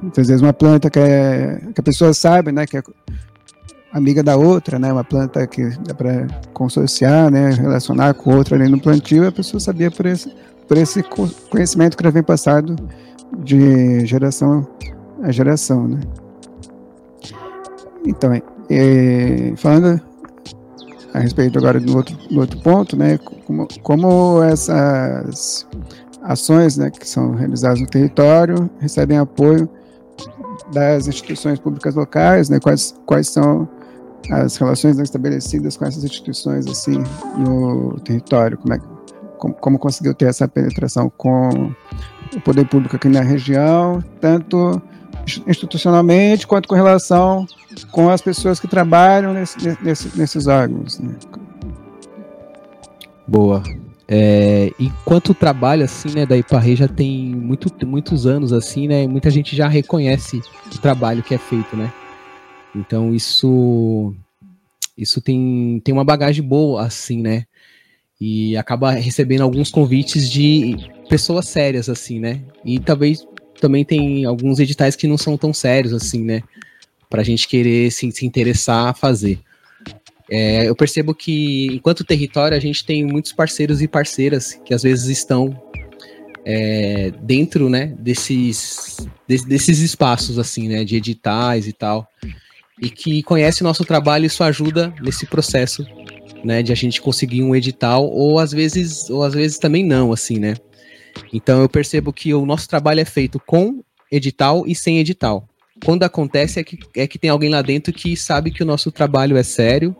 [0.00, 2.82] Muitas vezes uma planta que, é, que a pessoa sabe, né, que é
[3.92, 8.68] amiga da outra, né, uma planta que dá para consorciar, né, relacionar com outra ali
[8.68, 10.32] no plantio, a pessoa sabia por esse,
[10.66, 11.02] por esse
[11.50, 12.76] conhecimento que já vem passado
[13.38, 14.66] de geração
[15.22, 16.00] a geração, né?
[18.04, 18.32] Então,
[18.68, 20.00] é, falando
[21.14, 25.66] a respeito agora do outro, do outro ponto, né, como, como essas
[26.22, 29.68] ações, né, que são realizadas no território recebem apoio
[30.72, 33.68] das instituições públicas locais, né, quais, quais são
[34.30, 37.02] as relações estabelecidas com essas instituições assim
[37.36, 38.78] no território, como é
[39.42, 41.72] como, como conseguiu ter essa penetração com
[42.32, 44.80] o poder público aqui na região, tanto
[45.48, 47.44] institucionalmente quanto com relação
[47.90, 51.00] com as pessoas que trabalham nesse, nesse, nesses órgãos.
[51.00, 51.14] Né?
[53.26, 53.62] Boa.
[54.14, 59.30] É, enquanto trabalho assim, né, da Iparre já tem muito, muitos anos assim, né, muita
[59.30, 61.90] gente já reconhece o trabalho que é feito, né.
[62.76, 64.14] Então isso
[64.98, 67.46] isso tem, tem uma bagagem boa assim, né,
[68.20, 70.76] e acaba recebendo alguns convites de
[71.08, 72.42] pessoas sérias, assim, né?
[72.66, 73.26] E talvez
[73.60, 76.42] também tem alguns editais que não são tão sérios, assim, né?
[77.08, 79.40] Pra gente querer se, se interessar a fazer.
[80.34, 84.82] É, eu percebo que, enquanto território, a gente tem muitos parceiros e parceiras que às
[84.82, 85.54] vezes estão
[86.42, 88.96] é, dentro, né, desses,
[89.28, 92.08] de, desses espaços, assim, né, de editais e tal,
[92.80, 95.86] e que conhece o nosso trabalho e isso ajuda nesse processo
[96.42, 100.14] né, de a gente conseguir um edital, ou às vezes, ou às vezes também não,
[100.14, 100.54] assim, né?
[101.30, 105.46] Então eu percebo que o nosso trabalho é feito com edital e sem edital.
[105.84, 108.90] Quando acontece é que, é que tem alguém lá dentro que sabe que o nosso
[108.90, 109.94] trabalho é sério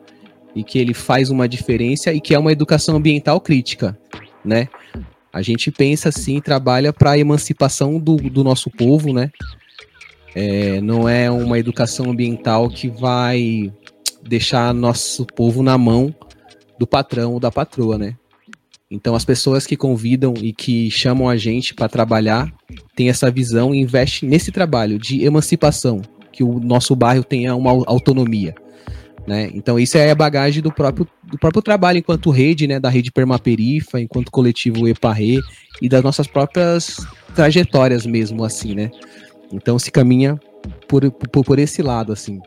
[0.55, 3.99] e que ele faz uma diferença e que é uma educação ambiental crítica,
[4.45, 4.69] né?
[5.33, 9.31] A gente pensa assim, trabalha para a emancipação do, do nosso povo, né?
[10.35, 13.73] É, não é uma educação ambiental que vai
[14.23, 16.15] deixar nosso povo na mão
[16.79, 18.17] do patrão ou da patroa, né?
[18.91, 22.53] Então as pessoas que convidam e que chamam a gente para trabalhar
[22.95, 27.71] têm essa visão e investem nesse trabalho de emancipação, que o nosso bairro tenha uma
[27.87, 28.55] autonomia.
[29.27, 29.51] Né?
[29.55, 33.13] Então isso é a bagagem do próprio, do próprio trabalho enquanto rede, né, da rede
[33.13, 35.41] Permaperifa, enquanto coletivo Eparre
[35.81, 36.97] e das nossas próprias
[37.35, 38.91] trajetórias mesmo assim, né?
[39.53, 40.39] Então se caminha
[40.89, 42.41] por, por, por esse lado assim.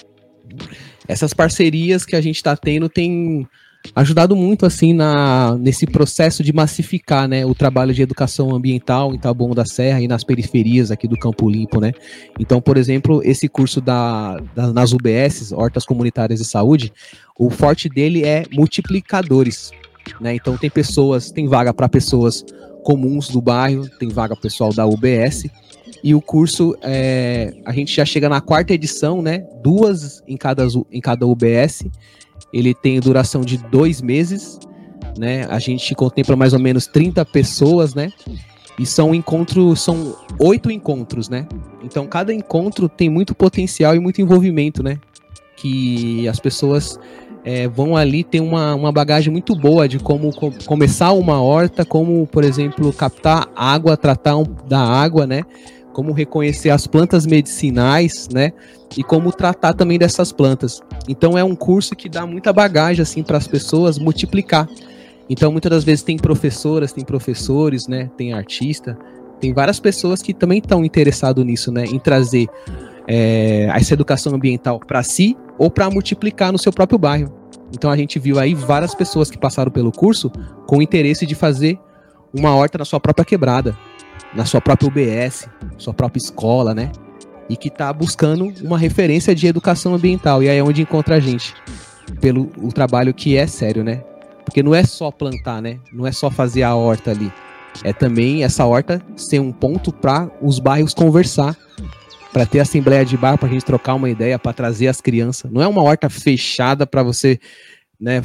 [1.07, 3.47] Essas parcerias que a gente está tendo tem
[3.93, 9.17] ajudado muito assim na nesse processo de massificar, né, o trabalho de educação ambiental em
[9.17, 11.93] Taboão da Serra e nas periferias aqui do Campo Limpo, né?
[12.39, 16.91] Então, por exemplo, esse curso da, da nas UBS, Hortas Comunitárias de Saúde,
[17.37, 19.71] o forte dele é multiplicadores,
[20.19, 20.35] né?
[20.35, 22.45] Então tem pessoas, tem vaga para pessoas
[22.83, 25.47] comuns do bairro, tem vaga pessoal da UBS.
[26.03, 29.45] E o curso, é, a gente já chega na quarta edição, né?
[29.63, 31.83] Duas em cada, em cada UBS
[32.51, 34.59] ele tem duração de dois meses,
[35.17, 35.45] né?
[35.49, 38.11] A gente contempla mais ou menos 30 pessoas, né?
[38.77, 41.47] E são encontros, são oito encontros, né?
[41.83, 44.99] Então cada encontro tem muito potencial e muito envolvimento, né?
[45.55, 46.99] Que as pessoas
[47.45, 51.85] é, vão ali ter uma, uma bagagem muito boa de como com, começar uma horta,
[51.85, 55.43] como, por exemplo, captar água, tratar um, da água, né?
[55.95, 58.51] Como reconhecer as plantas medicinais, né?
[58.97, 60.81] E como tratar também dessas plantas.
[61.07, 64.67] Então é um curso que dá muita bagagem assim para as pessoas multiplicar.
[65.29, 68.11] Então muitas das vezes tem professoras, tem professores, né?
[68.17, 68.97] Tem artista,
[69.39, 71.85] tem várias pessoas que também estão interessados nisso, né?
[71.85, 72.49] Em trazer
[73.07, 77.31] é, essa educação ambiental para si ou para multiplicar no seu próprio bairro.
[77.73, 80.29] Então a gente viu aí várias pessoas que passaram pelo curso
[80.67, 81.79] com interesse de fazer
[82.33, 83.77] uma horta na sua própria quebrada,
[84.35, 86.91] na sua própria UBS, sua própria escola, né?
[87.49, 90.43] E que está buscando uma referência de educação ambiental.
[90.43, 91.53] E aí é onde encontra a gente,
[92.19, 94.03] pelo o trabalho que é sério, né?
[94.43, 95.79] Porque não é só plantar, né?
[95.91, 97.31] Não é só fazer a horta ali.
[97.83, 101.55] É também essa horta ser um ponto para os bairros conversar
[102.31, 105.49] para ter assembleia de bar, para a gente trocar uma ideia, para trazer as crianças.
[105.49, 107.39] Não é uma horta fechada para você,
[107.97, 108.21] né,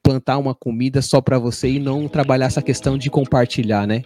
[0.00, 4.02] plantar uma comida só para você e não trabalhar essa questão de compartilhar, né?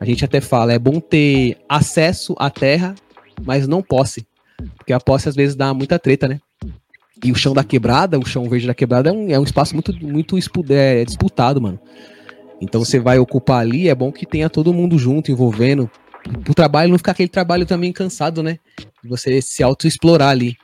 [0.00, 2.94] A gente até fala, é bom ter acesso à terra,
[3.44, 4.26] mas não posse.
[4.76, 6.40] Porque a posse às vezes dá muita treta, né?
[7.24, 9.74] E o chão da quebrada, o chão verde da quebrada é um, é um espaço
[9.74, 10.36] muito, muito
[10.70, 11.78] é, disputado, mano.
[12.60, 15.90] Então você vai ocupar ali, é bom que tenha todo mundo junto, envolvendo,
[16.48, 18.58] o trabalho não ficar aquele trabalho também cansado, né?
[19.04, 20.56] Você se autoexplorar ali.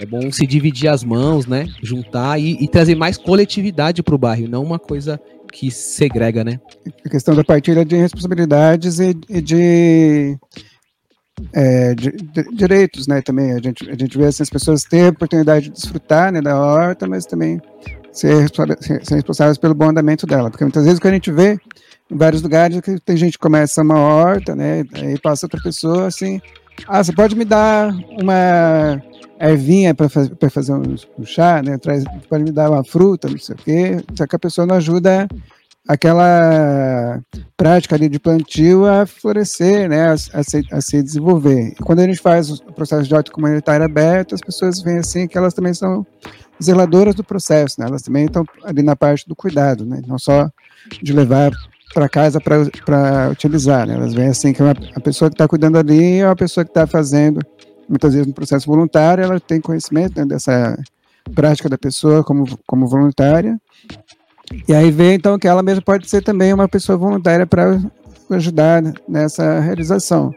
[0.00, 1.68] É bom se dividir as mãos, né?
[1.82, 5.20] Juntar e, e trazer mais coletividade para o bairro, não uma coisa
[5.54, 6.58] que segrega, né?
[7.06, 10.36] A questão da partilha de responsabilidades e, e de,
[11.52, 13.22] é, de, de, direitos, né?
[13.22, 16.42] Também a gente, a gente vê assim, as pessoas ter a oportunidade de desfrutar né,
[16.42, 17.62] da horta, mas também
[18.12, 20.50] ser, ser, responsáveis pelo bom andamento dela.
[20.50, 21.56] Porque muitas vezes o que a gente vê
[22.10, 24.82] em vários lugares que tem gente que começa uma horta, né?
[24.94, 26.42] Aí passa outra pessoa assim,
[26.86, 29.02] ah, você pode me dar uma
[29.40, 31.78] ervinha para faz, fazer um, um, chá, né?
[31.78, 34.04] Traz, pode me dar uma fruta, não sei o quê.
[34.16, 35.28] Só que a pessoa não ajuda
[35.86, 37.20] aquela
[37.56, 40.08] prática ali de plantio a florescer, né?
[40.08, 41.74] A, a, se, a se desenvolver.
[41.82, 45.36] Quando a gente faz o processo de horta comunitária aberto, as pessoas veem assim que
[45.36, 46.06] elas também são
[46.62, 47.86] zeladoras do processo, né?
[47.86, 50.00] Elas também estão ali na parte do cuidado, né?
[50.06, 50.48] Não só
[51.02, 51.52] de levar
[51.94, 53.86] para casa para utilizar.
[53.86, 53.94] Né?
[53.94, 56.70] Elas veem assim que uma, a pessoa que está cuidando ali é uma pessoa que
[56.70, 57.40] está fazendo,
[57.88, 60.76] muitas vezes no processo voluntário, ela tem conhecimento né, dessa
[61.34, 63.56] prática da pessoa como, como voluntária.
[64.68, 67.80] E aí vê então que ela mesma pode ser também uma pessoa voluntária para
[68.30, 70.34] ajudar nessa realização.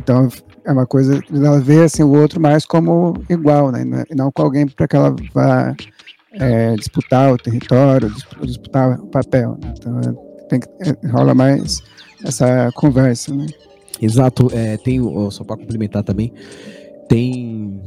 [0.00, 0.28] Então
[0.64, 4.04] é uma coisa ela vê assim o outro mais como igual, né?
[4.10, 5.74] E não com alguém para que ela vá
[6.32, 9.58] é, disputar o território, disputar o papel.
[9.62, 9.74] Né?
[9.76, 10.68] Então tem que,
[11.08, 11.82] rola mais
[12.24, 13.46] essa conversa, né?
[14.00, 16.32] Exato, é, tem, só para complementar também,
[17.08, 17.80] tem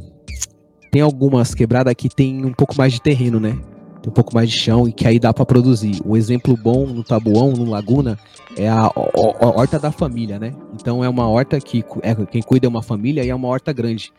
[0.90, 3.56] tem algumas quebradas que tem um pouco mais de terreno, né?
[4.02, 6.00] Tem um pouco mais de chão e que aí dá para produzir.
[6.04, 8.18] Um exemplo bom no Tabuão, no Laguna,
[8.56, 10.52] é a, horta da família, né?
[10.74, 13.72] Então é uma horta que é, quem cuida é uma família e é uma horta
[13.72, 14.12] grande.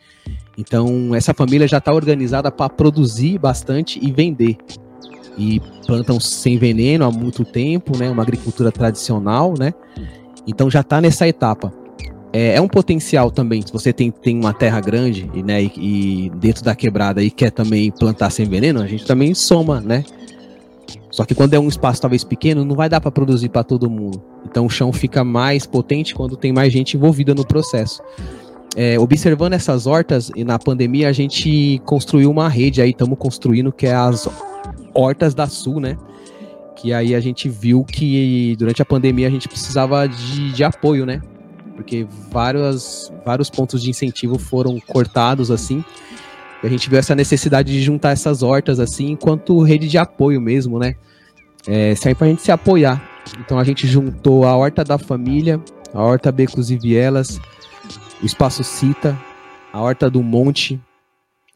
[0.56, 4.56] Então essa família já está organizada para produzir bastante e vender
[5.36, 8.10] e plantam sem veneno há muito tempo, né?
[8.10, 9.72] Uma agricultura tradicional, né?
[10.46, 11.72] Então já está nessa etapa.
[12.32, 16.30] É, é, um potencial também, se você tem, tem uma terra grande né, e, e,
[16.30, 20.02] dentro da quebrada e quer também plantar sem veneno, a gente também soma, né?
[21.10, 23.90] Só que quando é um espaço talvez pequeno, não vai dar para produzir para todo
[23.90, 24.22] mundo.
[24.46, 28.02] Então o chão fica mais potente quando tem mais gente envolvida no processo.
[28.74, 33.70] É, observando essas hortas, e na pandemia a gente construiu uma rede aí, estamos construindo,
[33.70, 34.26] que é as
[34.94, 35.96] Hortas da Sul, né?
[36.76, 41.04] Que aí a gente viu que durante a pandemia a gente precisava de, de apoio,
[41.04, 41.20] né?
[41.76, 45.84] Porque vários, vários pontos de incentivo foram cortados assim.
[46.62, 50.40] E a gente viu essa necessidade de juntar essas hortas assim, enquanto rede de apoio
[50.40, 50.94] mesmo, né?
[51.66, 53.02] É, serve pra gente se apoiar.
[53.38, 55.60] Então a gente juntou a Horta da Família,
[55.92, 57.40] a Horta Becos e Vielas,
[58.22, 59.18] o Espaço Cita,
[59.72, 60.80] a Horta do Monte,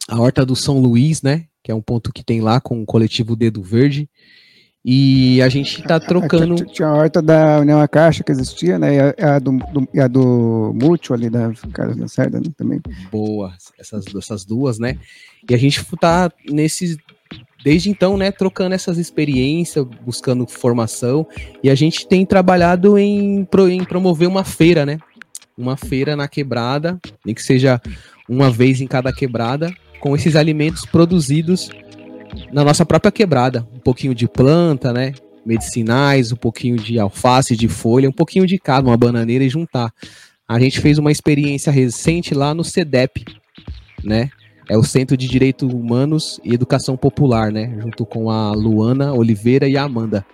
[0.09, 1.47] a Horta do São Luís, né?
[1.67, 4.09] que é um ponto que tem lá com o coletivo Dedo Verde.
[4.85, 6.55] E a gente está trocando.
[6.67, 8.95] Tinha a horta da União a Caixa que existia, né?
[8.95, 12.47] E a, a do, do, e a do Mútuo ali da Casa da Cerda né?
[12.57, 12.81] também.
[13.11, 14.97] Boa, essas, essas duas, né?
[15.51, 16.97] E a gente está nesses.
[17.65, 21.27] Desde então, né, trocando essas experiências, buscando formação,
[21.65, 25.01] e a gente tem trabalhado em, em promover uma feira, né?
[25.57, 27.81] Uma feira na quebrada, nem que seja
[28.29, 31.71] uma vez em cada quebrada, com esses alimentos produzidos
[32.53, 33.67] na nossa própria quebrada.
[33.75, 35.15] Um pouquinho de planta, né?
[35.45, 39.93] Medicinais, um pouquinho de alface, de folha, um pouquinho de cada, uma bananeira e juntar.
[40.49, 43.25] A gente fez uma experiência recente lá no CEDEP,
[44.05, 44.31] né?
[44.69, 47.77] é o Centro de Direitos Humanos e Educação Popular, né?
[47.81, 50.27] Junto com a Luana Oliveira e a Amanda.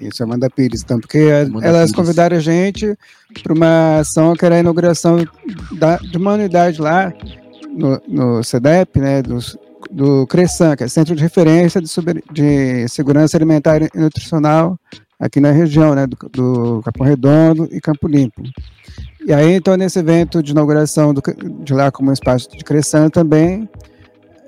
[0.00, 1.96] Isso, Amanda Pires, então, porque Amanda elas Pires.
[1.96, 2.96] convidaram a gente
[3.42, 5.26] para uma ação que era a inauguração
[5.72, 7.12] da, de uma unidade lá
[7.68, 9.38] no, no CEDEP, né, do,
[9.90, 11.88] do CRESAN, que é Centro de Referência de,
[12.32, 14.78] de Segurança Alimentar e Nutricional
[15.18, 18.42] aqui na região, né, do, do Capão Redondo e Campo Limpo.
[19.26, 21.22] E aí, então, nesse evento de inauguração do,
[21.62, 23.68] de lá como espaço de Cressan também,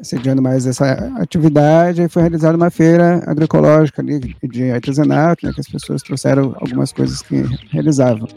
[0.02, 5.68] sediando mais essa atividade, foi realizada uma feira agroecológica ali de artesanato, né, que as
[5.68, 8.28] pessoas trouxeram algumas coisas que realizavam.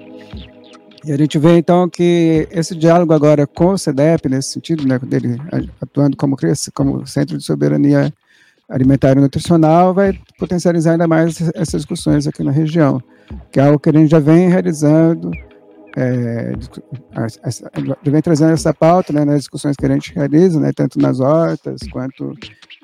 [1.03, 4.99] E a gente vê então que esse diálogo agora com o CEDEP, nesse sentido, né,
[4.99, 5.37] dele
[5.81, 6.35] atuando como,
[6.73, 8.13] como centro de soberania
[8.67, 13.01] alimentar e nutricional, vai potencializar ainda mais essas discussões aqui na região,
[13.51, 15.31] que é algo que a gente já vem realizando
[15.95, 16.51] é,
[18.03, 21.79] vem trazendo essa pauta né, nas discussões que a gente realiza, né, tanto nas hortas
[21.89, 22.33] quanto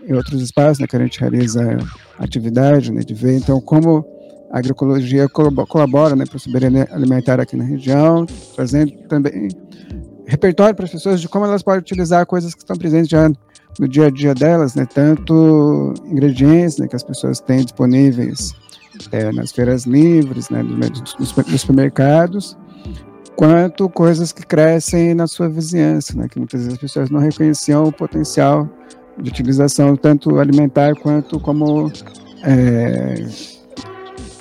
[0.07, 1.77] em outros espaços né, que a gente realiza
[2.17, 4.05] atividade, né, de ver então como
[4.49, 9.49] a agroecologia colabora né, para a soberania alimentar aqui na região, trazendo também
[10.25, 13.29] repertório para as pessoas de como elas podem utilizar coisas que estão presentes já
[13.77, 18.53] no dia a dia delas, né, tanto ingredientes né, que as pessoas têm disponíveis
[19.11, 22.57] é, nas feiras livres, né, nos supermercados,
[23.35, 27.85] quanto coisas que crescem na sua vizinhança, né, que muitas vezes as pessoas não reconheciam
[27.85, 28.69] o potencial
[29.19, 31.91] de utilização, tanto alimentar quanto como
[32.43, 33.15] é,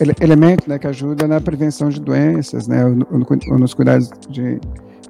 [0.01, 4.61] ele, elemento né, que ajuda na prevenção de doenças, né, ou, ou, nos cuidados de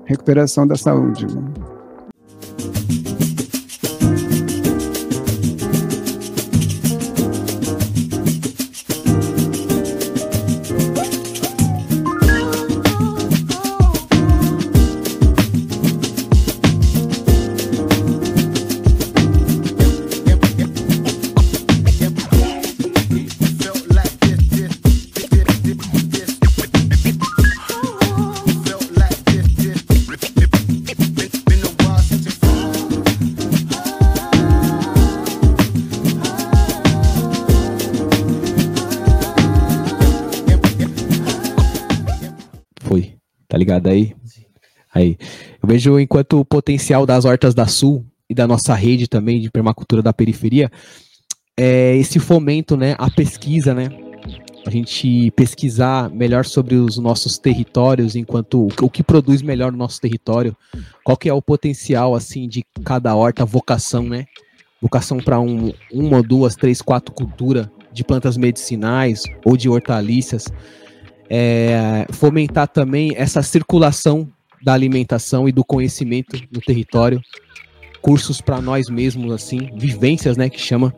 [0.05, 1.27] recuperação da saúde.
[1.27, 1.43] Né.
[44.93, 45.17] Aí.
[45.63, 49.51] Eu vejo enquanto o potencial das hortas da Sul e da nossa rede também de
[49.51, 50.71] permacultura da periferia
[51.57, 53.89] é esse fomento, né, a pesquisa, né?
[54.67, 60.01] A gente pesquisar melhor sobre os nossos territórios, enquanto o que produz melhor no nosso
[60.01, 60.57] território,
[61.05, 64.27] qual que é o potencial assim de cada horta, vocação, né?
[64.81, 70.47] Vocação para um, uma, duas, três, quatro culturas de plantas medicinais ou de hortaliças
[71.31, 74.29] é, fomentar também essa circulação
[74.63, 77.21] da alimentação e do conhecimento no território,
[78.01, 80.95] cursos para nós mesmos, assim, vivências, né, que chama.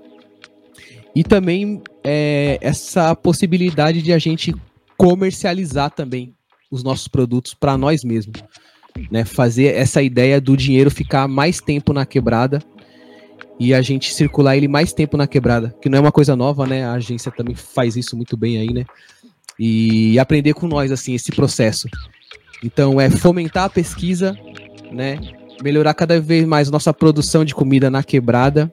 [1.14, 4.54] E também é, essa possibilidade de a gente
[4.96, 6.34] comercializar também
[6.70, 8.42] os nossos produtos para nós mesmos,
[9.10, 12.62] né, fazer essa ideia do dinheiro ficar mais tempo na quebrada
[13.58, 16.66] e a gente circular ele mais tempo na quebrada, que não é uma coisa nova,
[16.66, 16.84] né?
[16.84, 18.84] A agência também faz isso muito bem aí, né?
[19.58, 21.88] e aprender com nós assim esse processo.
[22.62, 24.38] Então é fomentar a pesquisa,
[24.90, 25.18] né?
[25.62, 28.72] Melhorar cada vez mais nossa produção de comida na quebrada,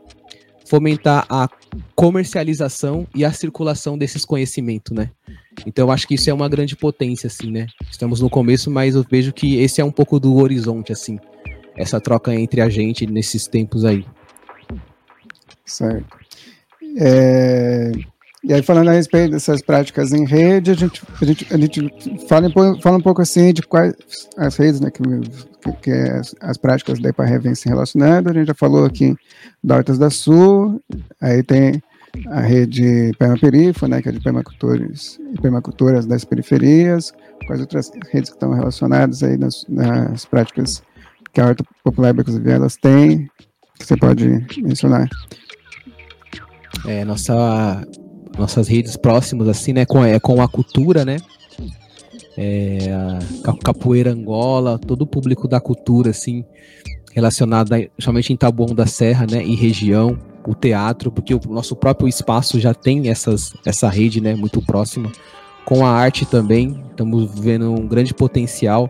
[0.65, 1.49] fomentar a
[1.95, 5.09] comercialização e a circulação desses conhecimentos, né?
[5.65, 7.67] Então eu acho que isso é uma grande potência assim, né?
[7.89, 11.19] Estamos no começo, mas eu vejo que esse é um pouco do horizonte assim,
[11.75, 14.05] essa troca entre a gente nesses tempos aí.
[15.65, 16.17] Certo.
[16.97, 17.91] É,
[18.41, 21.91] e aí, falando a respeito dessas práticas em rede, a gente, a gente, a gente
[22.27, 22.49] fala,
[22.81, 23.93] fala um pouco assim de quais
[24.37, 28.29] as redes né, que, que, que as, as, práticas da IPARRE se relacionando.
[28.29, 29.13] A gente já falou aqui
[29.61, 30.81] da Hortas da Sul,
[31.19, 31.83] aí tem
[32.27, 37.11] a rede Permaperifo, né, que é de permacultores e permacultoras das periferias,
[37.45, 40.81] quais outras redes que estão relacionadas aí nas, nas práticas
[41.33, 43.29] que a Horta Popular e Vielas tem,
[43.77, 45.09] que você pode mencionar.
[46.87, 47.85] É, nossa
[48.37, 49.85] nossas redes próximas, assim, né?
[49.85, 51.17] Com, é, com a cultura, né?
[52.37, 52.91] É,
[53.43, 56.45] a capoeira Angola, todo o público da cultura, assim,
[57.13, 59.43] relacionado, somente em Taboão da Serra, né?
[59.43, 60.17] E região,
[60.47, 64.35] o teatro, porque o nosso próprio espaço já tem essas, essa rede, né?
[64.35, 65.11] Muito próxima.
[65.65, 68.89] Com a arte também, estamos vendo um grande potencial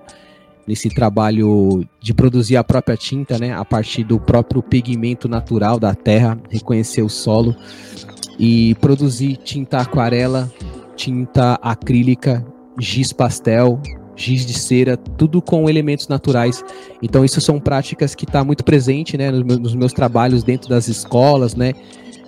[0.70, 5.96] nesse trabalho de produzir a própria tinta, né, a partir do próprio pigmento natural da
[5.96, 7.56] terra, reconhecer o solo
[8.40, 10.50] e produzir tinta aquarela,
[10.96, 12.46] tinta acrílica,
[12.80, 13.82] giz pastel,
[14.16, 16.64] giz de cera, tudo com elementos naturais.
[17.02, 20.70] Então isso são práticas que está muito presente, né, nos meus, nos meus, trabalhos dentro
[20.70, 21.74] das escolas, né.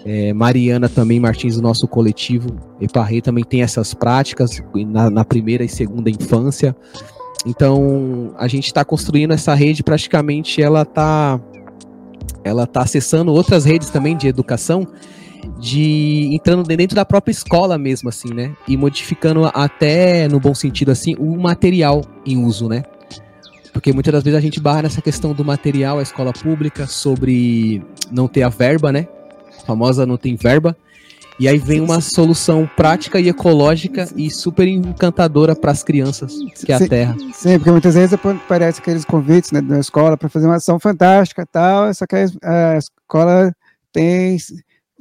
[0.04, 2.50] É, Mariana também Martins do nosso coletivo
[2.82, 6.76] Eparrei também tem essas práticas na, na primeira e segunda infância.
[7.46, 11.40] Então a gente está construindo essa rede, praticamente ela está
[12.44, 14.88] ela tá acessando outras redes também de educação
[15.60, 18.54] de entrando dentro da própria escola mesmo, assim, né?
[18.68, 22.84] E modificando até, no bom sentido, assim, o material em uso, né?
[23.74, 27.84] Porque muitas das vezes a gente barra nessa questão do material, a escola pública, sobre
[28.12, 29.08] não ter a verba, né?
[29.62, 30.76] A famosa não tem verba.
[31.40, 36.72] E aí vem uma solução prática e ecológica e super encantadora para as crianças, que
[36.72, 37.16] é a terra.
[37.34, 38.16] Sim, porque muitas vezes
[38.48, 42.78] parece aqueles convites né, da escola para fazer uma ação fantástica tal, só que a
[42.78, 43.52] escola
[43.92, 44.38] tem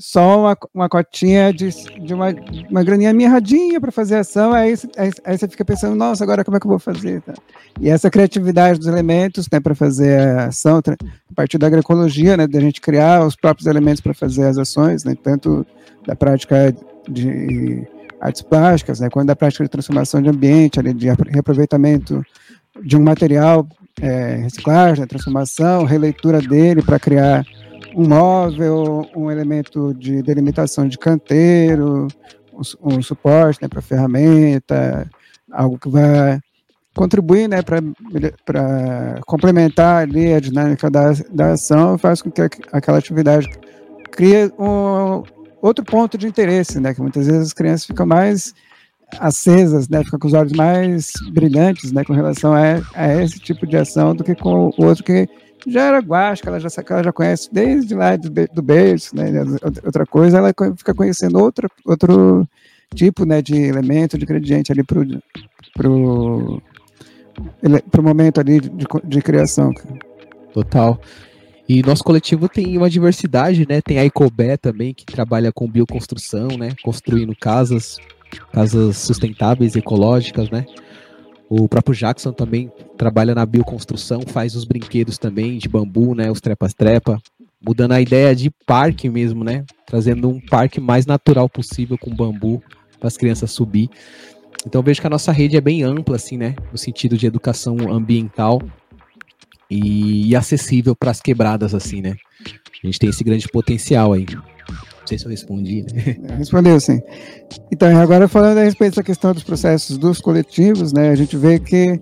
[0.00, 1.68] só uma, uma cotinha de,
[2.00, 2.28] de uma,
[2.70, 6.56] uma graninha mirradinha para fazer ação, aí, aí, aí, você fica pensando, nossa, agora como
[6.56, 7.20] é que eu vou fazer?
[7.20, 7.34] Tá?
[7.78, 12.46] E essa criatividade dos elementos né, para fazer a ação, a partir da agroecologia, né,
[12.46, 15.66] da gente criar os próprios elementos para fazer as ações, né, tanto
[16.06, 16.74] da prática
[17.06, 17.86] de
[18.18, 22.24] artes plásticas, né, quanto da prática de transformação de ambiente, ali, de reaproveitamento
[22.82, 23.68] de um material,
[24.00, 27.44] é, reciclagem, transformação, releitura dele para criar
[27.94, 32.08] um móvel, um elemento de delimitação de canteiro,
[32.52, 35.08] um, um suporte né, para ferramenta,
[35.50, 36.40] algo que vai
[36.94, 43.48] contribuir né, para complementar ali a dinâmica da, da ação faz com que aquela atividade
[44.10, 45.22] crie um,
[45.62, 48.54] outro ponto de interesse, né, que muitas vezes as crianças ficam mais
[49.18, 53.66] acesas, né, ficam com os olhos mais brilhantes né, com relação a, a esse tipo
[53.66, 55.28] de ação do que com o outro que
[55.66, 59.30] já era guasca, ela já, ela já conhece desde lá do, do berço, né?
[59.84, 62.48] Outra coisa, ela fica conhecendo outro, outro
[62.94, 65.04] tipo né, de elemento, de ingrediente ali pro,
[65.74, 66.62] pro,
[67.90, 69.72] pro momento ali de, de criação.
[70.52, 71.00] Total.
[71.68, 73.80] E nosso coletivo tem uma diversidade, né?
[73.80, 76.70] Tem a Icobé também, que trabalha com bioconstrução, né?
[76.82, 77.96] Construindo casas,
[78.52, 80.66] casas sustentáveis, ecológicas, né?
[81.50, 86.30] O próprio Jackson também trabalha na bioconstrução, faz os brinquedos também de bambu, né?
[86.30, 87.20] Os trepas-trepa,
[87.60, 89.64] mudando a ideia de parque mesmo, né?
[89.84, 92.62] Trazendo um parque mais natural possível com bambu
[93.00, 93.90] para as crianças subir.
[94.64, 96.54] Então vejo que a nossa rede é bem ampla, assim, né?
[96.70, 98.62] No sentido de educação ambiental
[99.68, 102.14] e, e acessível para as quebradas, assim, né?
[102.80, 104.24] A gente tem esse grande potencial aí
[105.10, 105.84] sei se eu respondi.
[105.92, 106.16] Né?
[106.28, 107.00] É, respondeu, sim.
[107.70, 111.58] Então, agora falando a respeito da questão dos processos dos coletivos, né, a gente vê
[111.58, 112.00] que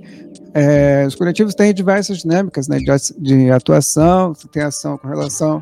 [0.54, 2.78] é, os coletivos têm diversas dinâmicas né,
[3.18, 5.61] de, atuação, tem ação com relação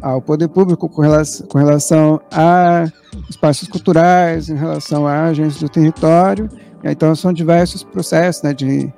[0.00, 2.90] ao poder público, com relação, com relação a
[3.28, 6.48] espaços culturais, em relação a agentes do território.
[6.82, 8.92] Então, são diversos processos né, de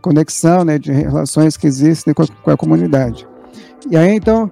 [0.00, 3.26] conexão, né, de relações que existem com a, com a comunidade.
[3.90, 4.50] E aí, então,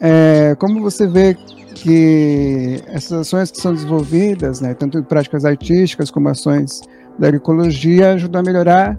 [0.00, 1.36] é, como você vê
[1.74, 6.80] que essas ações que são desenvolvidas, né, tanto em práticas artísticas como ações
[7.18, 8.96] da agroecologia, ajudam a melhorar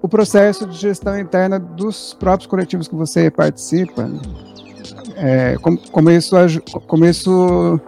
[0.00, 4.04] o processo de gestão interna dos próprios coletivos que você participa.
[4.04, 4.20] Né?
[5.16, 6.36] É, como, como, isso,
[6.86, 7.80] como isso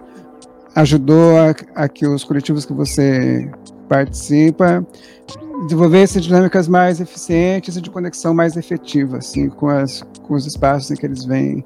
[0.75, 3.49] ajudou a, a, que os coletivos que você
[3.87, 4.85] participa
[5.61, 10.91] desenvolvessem dinâmicas mais eficientes e de conexão mais efetiva assim, com, as, com os espaços
[10.91, 11.63] em que eles vêm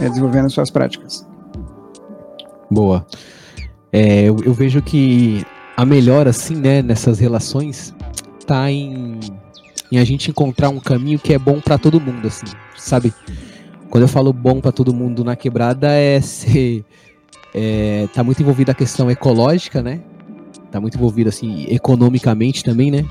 [0.00, 1.26] é, desenvolvendo suas práticas.
[2.70, 3.06] Boa.
[3.92, 5.44] É, eu, eu, vejo que
[5.76, 7.94] a melhor, assim, né, nessas relações,
[8.46, 9.18] tá em,
[9.90, 13.14] em a gente encontrar um caminho que é bom para todo mundo, assim, sabe?
[13.88, 16.84] Quando eu falo bom para todo mundo na quebrada, é ser.
[17.54, 20.00] É, tá muito envolvida a questão ecológica, né?
[20.70, 23.06] Tá muito envolvida, assim, economicamente também, né?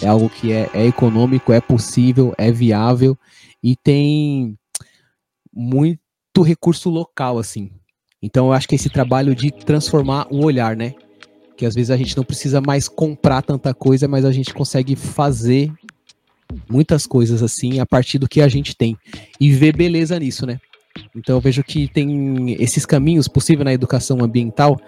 [0.00, 3.18] É algo que é, é econômico, é possível, é viável
[3.62, 4.56] e tem
[5.52, 7.70] muito recurso local, assim.
[8.22, 10.94] Então eu acho que esse trabalho de transformar o olhar, né?
[11.56, 14.94] Que às vezes a gente não precisa mais comprar tanta coisa, mas a gente consegue
[14.94, 15.72] fazer
[16.68, 18.96] muitas coisas assim a partir do que a gente tem
[19.40, 20.60] e ver beleza nisso, né?
[21.14, 24.80] Então eu vejo que tem esses caminhos possíveis na educação ambiental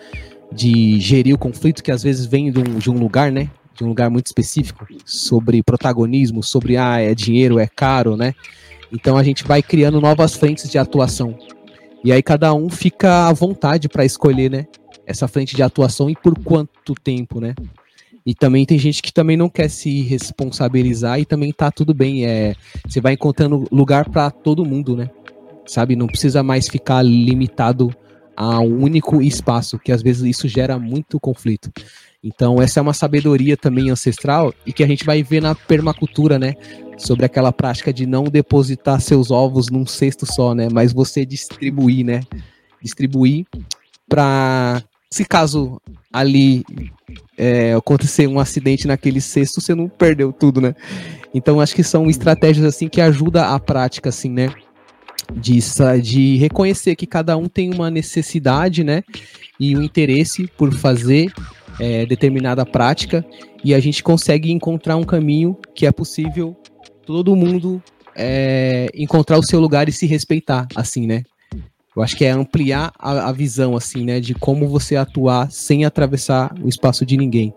[0.53, 3.51] de gerir o conflito que às vezes vem de um, de um lugar, né?
[3.83, 8.35] Um lugar muito específico sobre protagonismo, sobre ah, é dinheiro, é caro, né?
[8.93, 11.37] Então a gente vai criando novas frentes de atuação
[12.03, 14.67] e aí cada um fica à vontade para escolher, né?
[15.07, 17.55] Essa frente de atuação e por quanto tempo, né?
[18.25, 22.25] E também tem gente que também não quer se responsabilizar e também tá tudo bem.
[22.25, 22.55] É,
[22.87, 25.11] você vai encontrando lugar para todo mundo, né?
[25.67, 25.97] Sabe?
[25.97, 27.95] Não precisa mais ficar limitado
[28.41, 31.71] a um único espaço, que às vezes isso gera muito conflito.
[32.25, 36.39] Então, essa é uma sabedoria também ancestral e que a gente vai ver na permacultura,
[36.39, 36.55] né?
[36.97, 40.69] Sobre aquela prática de não depositar seus ovos num cesto só, né?
[40.73, 42.23] Mas você distribuir, né?
[42.83, 43.45] Distribuir
[44.09, 45.79] para se caso
[46.11, 46.65] ali
[47.37, 50.75] é, acontecer um acidente naquele cesto, você não perdeu tudo, né?
[51.35, 54.51] Então acho que são estratégias assim que ajudam a prática, assim, né?
[55.37, 55.59] De,
[56.03, 59.03] de reconhecer que cada um tem uma necessidade, né?
[59.59, 61.33] E um interesse por fazer
[61.79, 63.25] é, determinada prática
[63.65, 66.57] e a gente consegue encontrar um caminho que é possível
[67.05, 67.83] todo mundo
[68.17, 71.23] é, encontrar o seu lugar e se respeitar, assim, né?
[71.97, 75.85] Eu acho que é ampliar a, a, visão, assim, né, de como você atuar sem
[75.85, 77.53] atravessar o espaço de ninguém.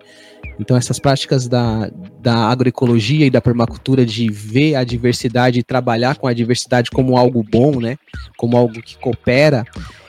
[0.59, 6.17] Então, essas práticas da, da agroecologia e da permacultura, de ver a diversidade e trabalhar
[6.17, 7.95] com a diversidade como algo bom, né,
[8.35, 9.65] como algo que coopera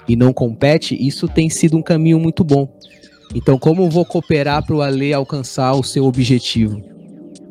[0.09, 2.69] e não compete, isso tem sido um caminho muito bom.
[3.35, 6.81] Então, como vou cooperar para o Ale alcançar o seu objetivo?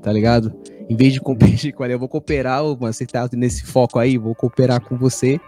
[0.01, 0.51] Tá ligado?
[0.89, 4.33] Em vez de competir com ele, eu vou cooperar, você tá nesse foco aí, vou
[4.33, 5.39] cooperar com você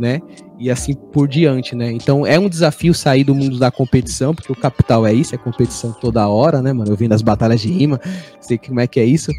[0.00, 0.20] né?
[0.58, 1.92] E assim por diante, né?
[1.92, 5.38] Então é um desafio sair do mundo da competição, porque o capital é isso, é
[5.38, 6.90] competição toda hora, né, mano?
[6.90, 8.00] Eu vim das batalhas de rima,
[8.40, 9.30] sei como é que é isso.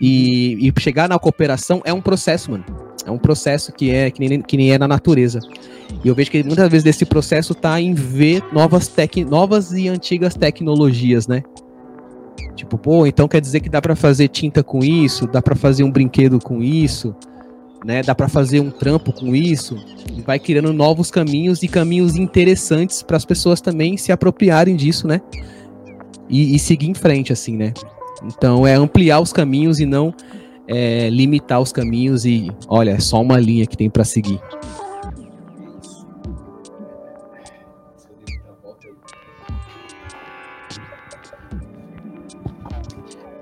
[0.00, 2.64] E, e chegar na cooperação é um processo, mano.
[3.06, 5.40] É um processo que é que nem, que nem é na natureza.
[6.02, 9.88] E eu vejo que muitas vezes desse processo tá em ver novas, tec, novas e
[9.88, 11.42] antigas tecnologias, né?
[12.56, 15.84] Tipo, pô, então quer dizer que dá para fazer tinta com isso, dá para fazer
[15.84, 17.14] um brinquedo com isso,
[17.84, 18.02] né?
[18.02, 19.76] Dá para fazer um trampo com isso
[20.24, 25.20] vai criando novos caminhos e caminhos interessantes para as pessoas também se apropriarem disso, né?
[26.28, 27.74] E, e, seguir em frente, assim, né?
[28.24, 30.14] Então é ampliar os caminhos e não
[30.66, 34.40] é, limitar os caminhos e, olha, é só uma linha que tem para seguir.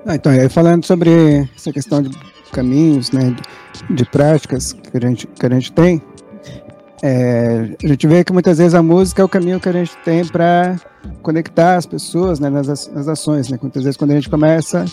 [0.05, 2.11] Ah, então, aí falando sobre essa questão de
[2.51, 3.37] caminhos, né,
[3.91, 6.03] de práticas que a gente, que a gente tem,
[7.05, 9.97] é, a gente vê que muitas vezes a música é o caminho que a gente
[10.05, 10.81] tem para
[11.21, 13.49] conectar as pessoas né, nas, nas ações.
[13.49, 13.59] Né?
[13.61, 14.85] Muitas vezes, quando a gente começa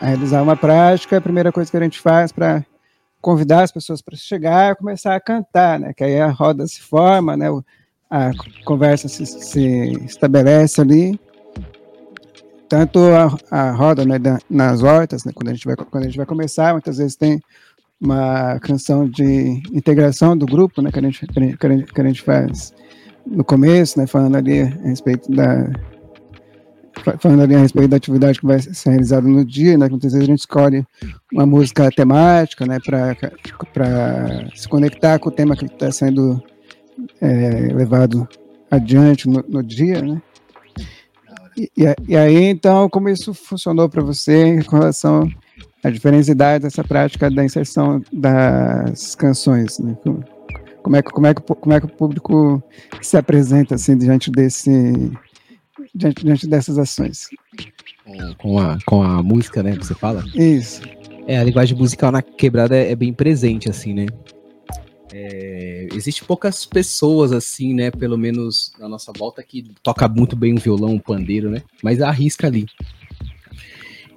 [0.00, 2.64] a realizar uma prática, a primeira coisa que a gente faz para
[3.20, 5.92] convidar as pessoas para chegar é começar a cantar, né?
[5.92, 7.48] que aí a roda se forma, né?
[8.08, 8.30] a
[8.64, 11.18] conversa se, se estabelece ali.
[12.68, 16.06] Tanto a, a roda né, da, nas hortas, né, quando, a gente vai, quando a
[16.06, 17.40] gente vai começar, muitas vezes tem
[18.00, 22.04] uma canção de integração do grupo, né, que a gente, que a gente, que a
[22.04, 22.72] gente faz
[23.26, 25.70] no começo, né, falando ali a respeito da
[27.20, 30.26] falando ali a respeito da atividade que vai ser realizada no dia, né, muitas vezes
[30.26, 30.84] a gente escolhe
[31.32, 36.42] uma música temática, né, para se conectar com o tema que está sendo
[37.20, 38.26] é, levado
[38.70, 40.20] adiante no, no dia, né.
[41.56, 41.70] E,
[42.06, 45.26] e, aí, então, como isso funcionou para você com relação
[45.86, 49.96] a diferença dessa prática da inserção das canções, né?
[50.82, 52.62] Como é que, como é que, como é que o público
[53.00, 55.12] se apresenta assim diante desse
[55.94, 57.28] diante, diante dessas ações?
[58.38, 60.24] Com a, com a música, né, que você fala?
[60.34, 60.82] Isso.
[61.26, 64.06] É, a linguagem musical na quebrada é, é bem presente, assim, né?
[65.12, 70.52] É, existe poucas pessoas, assim, né, pelo menos na nossa volta, que toca muito bem
[70.52, 71.62] um violão, um pandeiro, né?
[71.82, 72.66] Mas arrisca ali.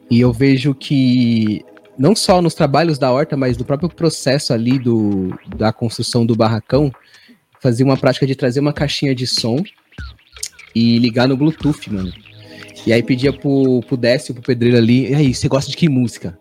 [0.09, 1.63] E eu vejo que
[1.97, 6.35] não só nos trabalhos da horta, mas do próprio processo ali do, da construção do
[6.35, 6.91] barracão,
[7.59, 9.61] fazia uma prática de trazer uma caixinha de som
[10.73, 12.11] e ligar no Bluetooth, mano.
[12.87, 15.89] E aí pedia pro, pro Décio, pro pedreiro ali, e aí, você gosta de que
[15.89, 16.39] música?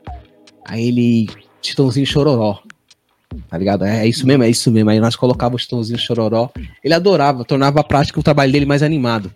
[0.64, 1.26] Aí ele,
[1.60, 2.60] Titãozinho Chororó.
[3.48, 3.84] Tá ligado?
[3.84, 4.90] É, é isso mesmo, é isso mesmo.
[4.90, 6.50] Aí nós colocávamos o Titãozinho Chororó.
[6.82, 9.32] Ele adorava, tornava a prática o trabalho dele mais animado.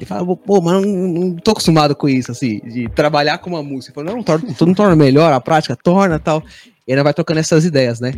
[0.00, 3.62] Ele falava, pô, mas não, não tô acostumado com isso, assim, de trabalhar com uma
[3.62, 3.92] música.
[3.92, 6.42] Ele falou, não, torna, não torna melhor a prática, torna tal.
[6.88, 8.14] E ainda vai trocando essas ideias, né?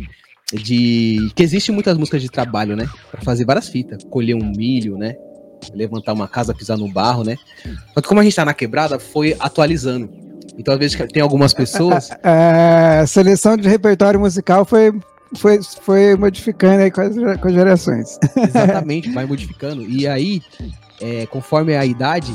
[0.53, 2.87] De que existe muitas músicas de trabalho, né?
[3.11, 5.17] Pra fazer várias fitas, colher um milho, né?
[5.73, 7.35] Levantar uma casa, pisar no barro, né?
[7.93, 10.09] Só que como a gente tá na quebrada, foi atualizando.
[10.57, 12.11] Então, às vezes, tem algumas pessoas.
[12.23, 14.93] A, a seleção de repertório musical foi
[15.35, 18.19] foi, foi modificando aí com as, com as gerações.
[18.37, 19.83] Exatamente, vai modificando.
[19.83, 20.41] E aí,
[21.03, 22.33] é, conforme a idade,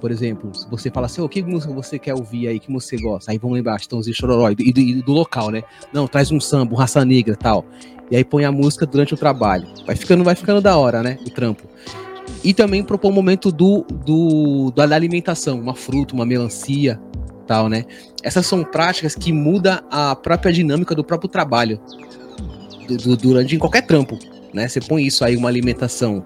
[0.00, 2.72] por exemplo, se você fala assim, o oh, que música você quer ouvir aí, que
[2.72, 3.32] você gosta?
[3.32, 5.64] Aí vamos lembrar, Chitãozinho Chororó, e do, e do local, né?
[5.92, 7.66] Não, traz um samba, um raça negra tal.
[8.08, 9.66] E aí põe a música durante o trabalho.
[9.84, 11.18] Vai ficando, vai ficando da hora, né?
[11.26, 11.64] O trampo.
[12.44, 17.00] E também propor o momento do, do, da alimentação, uma fruta, uma melancia,
[17.48, 17.84] tal, né?
[18.22, 21.80] Essas são práticas que mudam a própria dinâmica do próprio trabalho.
[22.86, 24.16] Do, do, durante em qualquer trampo,
[24.52, 24.68] né?
[24.68, 26.24] Você põe isso aí, uma alimentação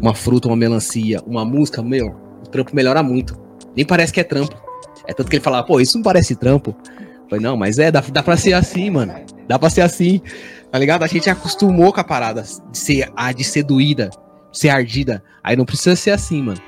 [0.00, 3.38] uma fruta, uma melancia, uma música, meu, o trampo melhora muito.
[3.74, 4.54] Nem parece que é trampo.
[5.06, 6.74] É tanto que ele falava, pô, isso não parece trampo.
[7.28, 9.14] Falei, não, mas é, dá, dá pra ser assim, mano.
[9.48, 10.20] Dá pra ser assim,
[10.70, 11.02] tá ligado?
[11.02, 14.10] A gente acostumou com a parada de ser, a, de ser doída,
[14.50, 15.22] de ser ardida.
[15.42, 16.60] Aí não precisa ser assim, mano.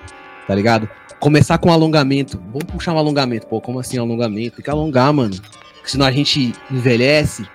[0.47, 0.89] Tá ligado?
[1.20, 2.41] Começar com alongamento.
[2.47, 3.47] Vamos puxar um alongamento.
[3.47, 4.57] Pô, como assim alongamento?
[4.57, 5.35] Tem que alongar, mano.
[5.74, 7.47] Porque senão a gente envelhece,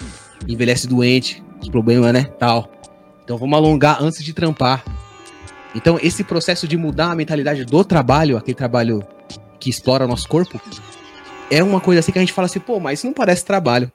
[0.47, 2.23] envelhece doente, os problemas, né?
[2.37, 2.69] Tal.
[3.23, 4.83] Então vamos alongar antes de trampar.
[5.75, 9.05] Então esse processo de mudar a mentalidade do trabalho, aquele trabalho
[9.59, 10.61] que explora o nosso corpo,
[11.49, 13.91] é uma coisa assim que a gente fala assim, pô, mas isso não parece trabalho.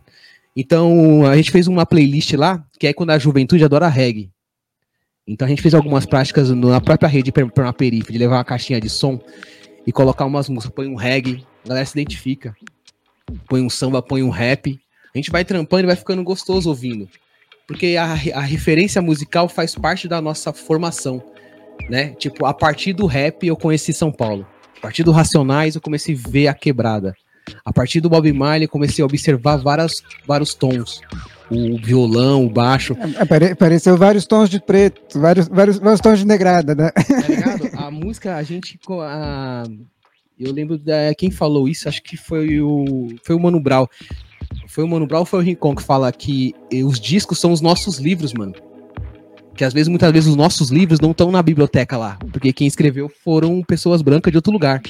[0.57, 4.31] Então a gente fez uma playlist lá, que é quando a juventude adora reggae.
[5.27, 8.89] Então a gente fez algumas práticas na própria rede Permaperife, de levar uma caixinha de
[8.89, 9.21] som
[9.87, 12.57] e colocar umas músicas, põe um reggae, a galera se identifica.
[13.47, 14.81] Põe um samba, põe um rap.
[15.15, 17.09] A gente vai trampando e vai ficando gostoso ouvindo.
[17.67, 21.23] Porque a, a referência musical faz parte da nossa formação,
[21.89, 22.11] né?
[22.11, 24.47] Tipo, a partir do rap eu conheci São Paulo.
[24.79, 27.15] A partir do Racionais eu comecei a ver a quebrada.
[27.65, 31.01] A partir do Bob Marley eu comecei a observar várias, vários tons.
[31.51, 32.95] O violão, o baixo.
[33.19, 36.91] Apare, apareceu vários tons de preto, vários, vários, vários tons de negrada, né?
[36.91, 37.87] Tá?
[37.87, 38.79] A música, a gente.
[39.01, 39.65] A,
[40.39, 43.87] eu lembro da, quem falou isso, acho que foi o, foi o Mano Brown.
[44.67, 46.55] Foi o Mano Brown ou foi o Rincon que fala que
[46.85, 48.55] os discos são os nossos livros, mano
[49.59, 52.69] que às vezes, muitas vezes, os nossos livros não estão na biblioteca lá, porque quem
[52.69, 54.81] escreveu foram pessoas brancas de outro lugar.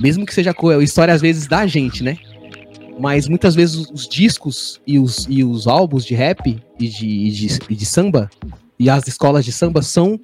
[0.00, 2.18] Mesmo que seja história, às vezes, da gente, né?
[2.98, 7.30] Mas muitas vezes os discos e os, e os álbuns de rap e de, e
[7.30, 8.28] de, e de samba
[8.78, 10.18] e as escolas de samba são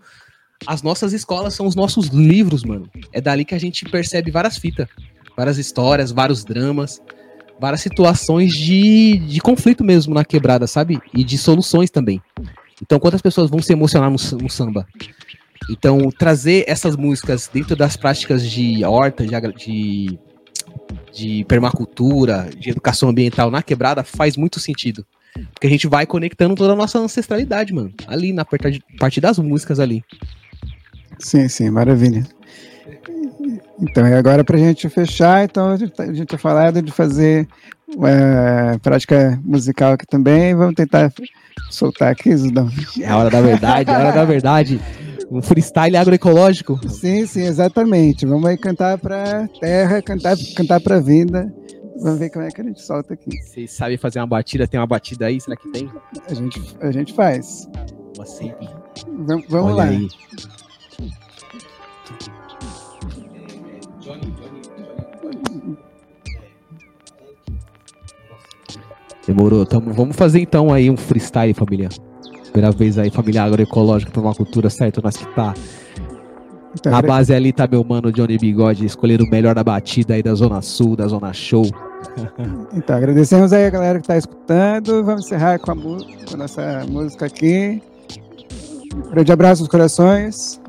[0.66, 2.90] as nossas escolas, são os nossos livros, mano.
[3.12, 4.88] É dali que a gente percebe várias fitas,
[5.36, 7.00] várias histórias, vários dramas,
[7.60, 11.00] várias situações de, de conflito mesmo na quebrada, sabe?
[11.14, 12.20] E de soluções também.
[12.82, 14.86] Então, quantas pessoas vão se emocionar no, no samba?
[15.70, 20.18] Então, trazer essas músicas dentro das práticas de horta, de, de,
[21.12, 25.04] de, permacultura, de educação ambiental na quebrada faz muito sentido.
[25.52, 27.92] Porque a gente vai conectando toda a nossa ancestralidade, mano.
[28.06, 30.02] Ali, na parte das músicas ali.
[31.18, 32.26] Sim, sim, maravilha.
[33.80, 37.46] Então, e agora para a gente fechar, então a gente, tá, tinha falado de fazer
[38.04, 40.54] é, prática musical aqui também.
[40.54, 41.12] Vamos tentar
[41.70, 42.68] soltar aqui, Zudão.
[43.00, 44.80] É a hora da verdade, é a hora da verdade.
[45.30, 46.78] Um freestyle agroecológico.
[46.88, 48.24] Sim, sim, exatamente.
[48.24, 51.52] Vamos aí cantar para terra, cantar, cantar para vida.
[52.00, 53.36] Vamos ver como é que a gente solta aqui.
[53.42, 54.66] Vocês sabem fazer uma batida?
[54.66, 55.40] Tem uma batida aí?
[55.40, 55.90] Será que tem?
[56.28, 57.68] A gente, a gente faz.
[58.20, 58.52] Assim.
[59.26, 59.84] Vamos, vamos lá.
[59.84, 60.08] Aí.
[69.28, 69.66] Demorou.
[69.66, 71.90] Tamo, vamos fazer então aí um freestyle, família.
[72.50, 75.02] Primeira vez aí, família agroecológica para uma cultura, certo?
[75.04, 75.52] Nós que tá.
[76.74, 80.22] Então, Na base ali tá meu mano Johnny Bigode, escolher o melhor da batida aí
[80.22, 81.66] da Zona Sul, da Zona Show.
[82.72, 85.02] Então, agradecemos aí a galera que tá escutando.
[85.04, 85.98] Vamos encerrar com a, com
[86.34, 87.82] a nossa música aqui.
[88.94, 90.60] Um grande abraço nos corações,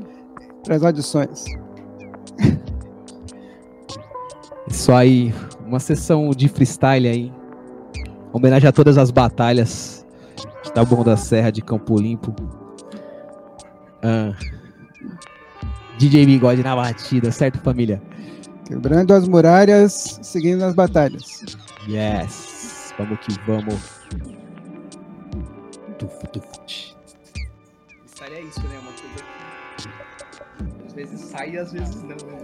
[0.66, 1.46] para as audições.
[4.68, 5.32] Isso aí,
[5.66, 7.39] uma sessão de freestyle aí.
[8.32, 10.06] Homenagem a todas as batalhas
[11.04, 12.34] da Serra, de Campo Limpo.
[14.04, 14.34] Ah,
[15.98, 18.02] DJ Bigode na batida, certo, família?
[18.66, 21.44] Quebrando as muralhas, seguindo as batalhas.
[21.88, 24.00] Yes, vamos que vamos.
[25.98, 26.96] Tuf, tuf.
[28.06, 28.80] Sai é isso, né?
[28.80, 29.40] Uma coisa
[30.86, 32.38] às vezes sai e às vezes não, né?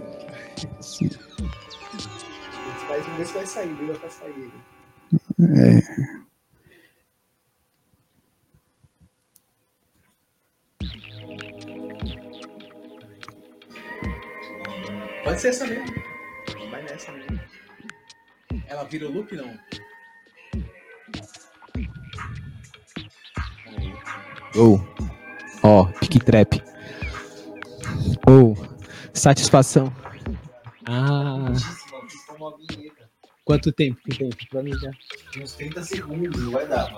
[0.80, 1.10] Sim.
[2.88, 3.94] Vamos ver se vai sair, viu?
[3.94, 4.52] Vai sair.
[5.38, 6.16] É.
[15.24, 15.84] Pode ser essa mesmo.
[16.70, 17.38] Vai nessa mesmo.
[18.66, 19.58] Ela vira o loop, não?
[24.56, 24.80] Oh.
[25.62, 26.62] Ó, oh, trap.
[28.26, 28.54] Oh,
[29.12, 29.92] satisfação.
[30.88, 31.52] Ah.
[33.46, 34.90] Quanto tempo que tem pra mim já?
[35.40, 36.92] Uns 30 segundos, não vai dar.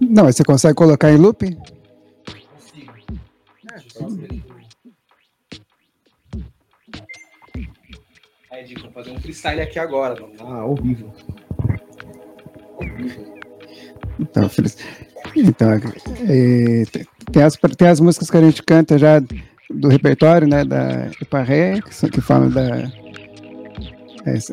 [0.00, 1.56] Não, você consegue colocar em loop?
[3.94, 4.50] Consigo.
[8.50, 10.34] É, Dico, vou fazer um freestyle aqui agora, mano.
[10.40, 11.14] Ah, ao vivo.
[12.80, 13.34] Ao vivo.
[14.18, 14.50] Então,
[15.36, 15.70] então
[16.28, 16.82] é,
[17.30, 19.22] tem, as, tem as músicas que a gente canta já
[19.70, 22.90] do repertório, né, da Iparré, que, que falam da,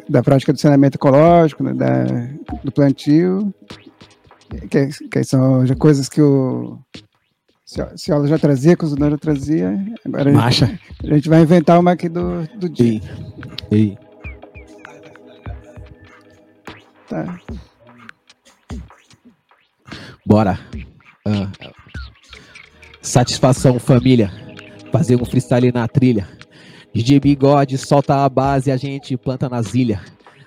[0.09, 2.03] da prática do saneamento ecológico, né, da,
[2.63, 3.53] do plantio,
[4.69, 6.79] que, que, são já coisas que o,
[8.07, 9.85] ela já trazia, cozinheiro já trazia.
[10.05, 10.39] Agora.
[10.39, 13.01] A, gente, a gente vai inventar uma aqui do, do dia.
[13.69, 13.89] Ei.
[13.89, 13.97] Ei.
[17.09, 17.39] Tá.
[20.25, 20.59] Bora.
[21.25, 21.49] Ah.
[23.01, 24.31] Satisfação, família.
[24.91, 26.36] Fazer um freestyle na trilha.
[26.93, 30.01] DJ Bigode solta a base, a gente planta nas ilhas.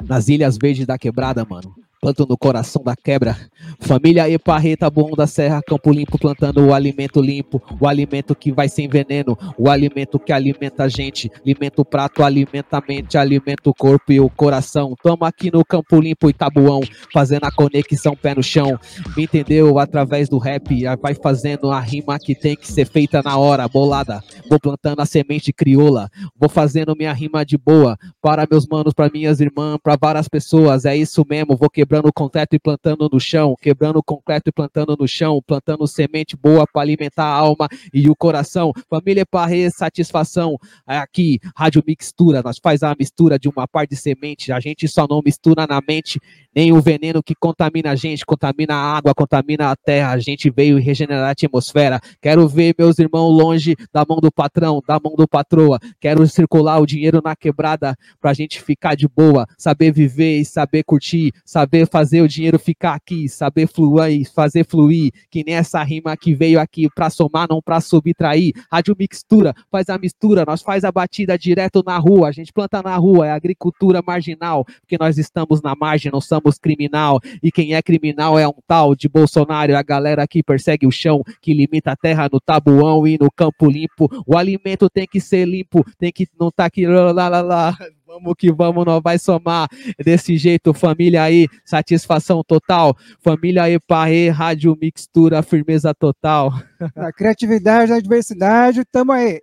[0.06, 3.36] Nas ilhas verdes da quebrada, mano planto no coração da quebra.
[3.78, 8.68] Família Eparreta, bom da serra, campo limpo, plantando o alimento limpo, o alimento que vai
[8.68, 13.68] sem veneno, o alimento que alimenta a gente, alimenta o prato, alimenta a mente, alimenta
[13.68, 14.94] o corpo e o coração.
[15.02, 16.80] Tamo aqui no campo limpo e tabuão,
[17.12, 18.78] fazendo a conexão pé no chão.
[19.14, 19.78] Me entendeu?
[19.78, 24.22] Através do rap, vai fazendo a rima que tem que ser feita na hora, bolada.
[24.48, 29.10] Vou plantando a semente crioula, vou fazendo minha rima de boa, para meus manos, para
[29.12, 33.08] minhas irmãs, para várias pessoas, é isso mesmo, vou quebrar quebrando o concreto e plantando
[33.12, 37.34] no chão, quebrando o concreto e plantando no chão, plantando semente boa para alimentar a
[37.34, 38.72] alma e o coração.
[38.88, 40.56] Família Parre, satisfação.
[40.86, 45.04] Aqui, Rádio Mixtura, nós faz a mistura de uma parte de semente, a gente só
[45.10, 46.20] não mistura na mente
[46.54, 50.10] nem o veneno que contamina a gente, contamina a água, contamina a terra.
[50.10, 52.00] A gente veio regenerar a atmosfera.
[52.20, 55.78] Quero ver meus irmãos longe da mão do patrão, da mão do patroa.
[56.00, 60.82] Quero circular o dinheiro na quebrada pra gente ficar de boa, saber viver e saber
[60.82, 66.16] curtir, saber fazer o dinheiro ficar aqui, saber fluir, fazer fluir, que nem essa rima
[66.16, 68.52] que veio aqui pra somar, não pra subtrair.
[68.70, 72.82] Rádio Mixtura, faz a mistura, nós faz a batida direto na rua, a gente planta
[72.82, 77.52] na rua, é agricultura marginal, porque nós estamos na margem, não somos somos criminal, e
[77.52, 81.52] quem é criminal é um tal de Bolsonaro, a galera que persegue o chão, que
[81.52, 84.08] limita a terra no tabuão e no campo limpo.
[84.26, 87.76] O alimento tem que ser limpo, tem que não tá aqui lá, lá, lá.
[88.12, 89.68] Vamos que vamos, não vai somar
[90.04, 92.96] desse jeito, família aí, satisfação total.
[93.20, 96.52] Família aí, parê, rádio mixtura, firmeza total.
[96.96, 99.40] A criatividade, a diversidade, tamo aí.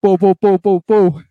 [0.00, 1.22] Pou, pou, pou, pou, pou.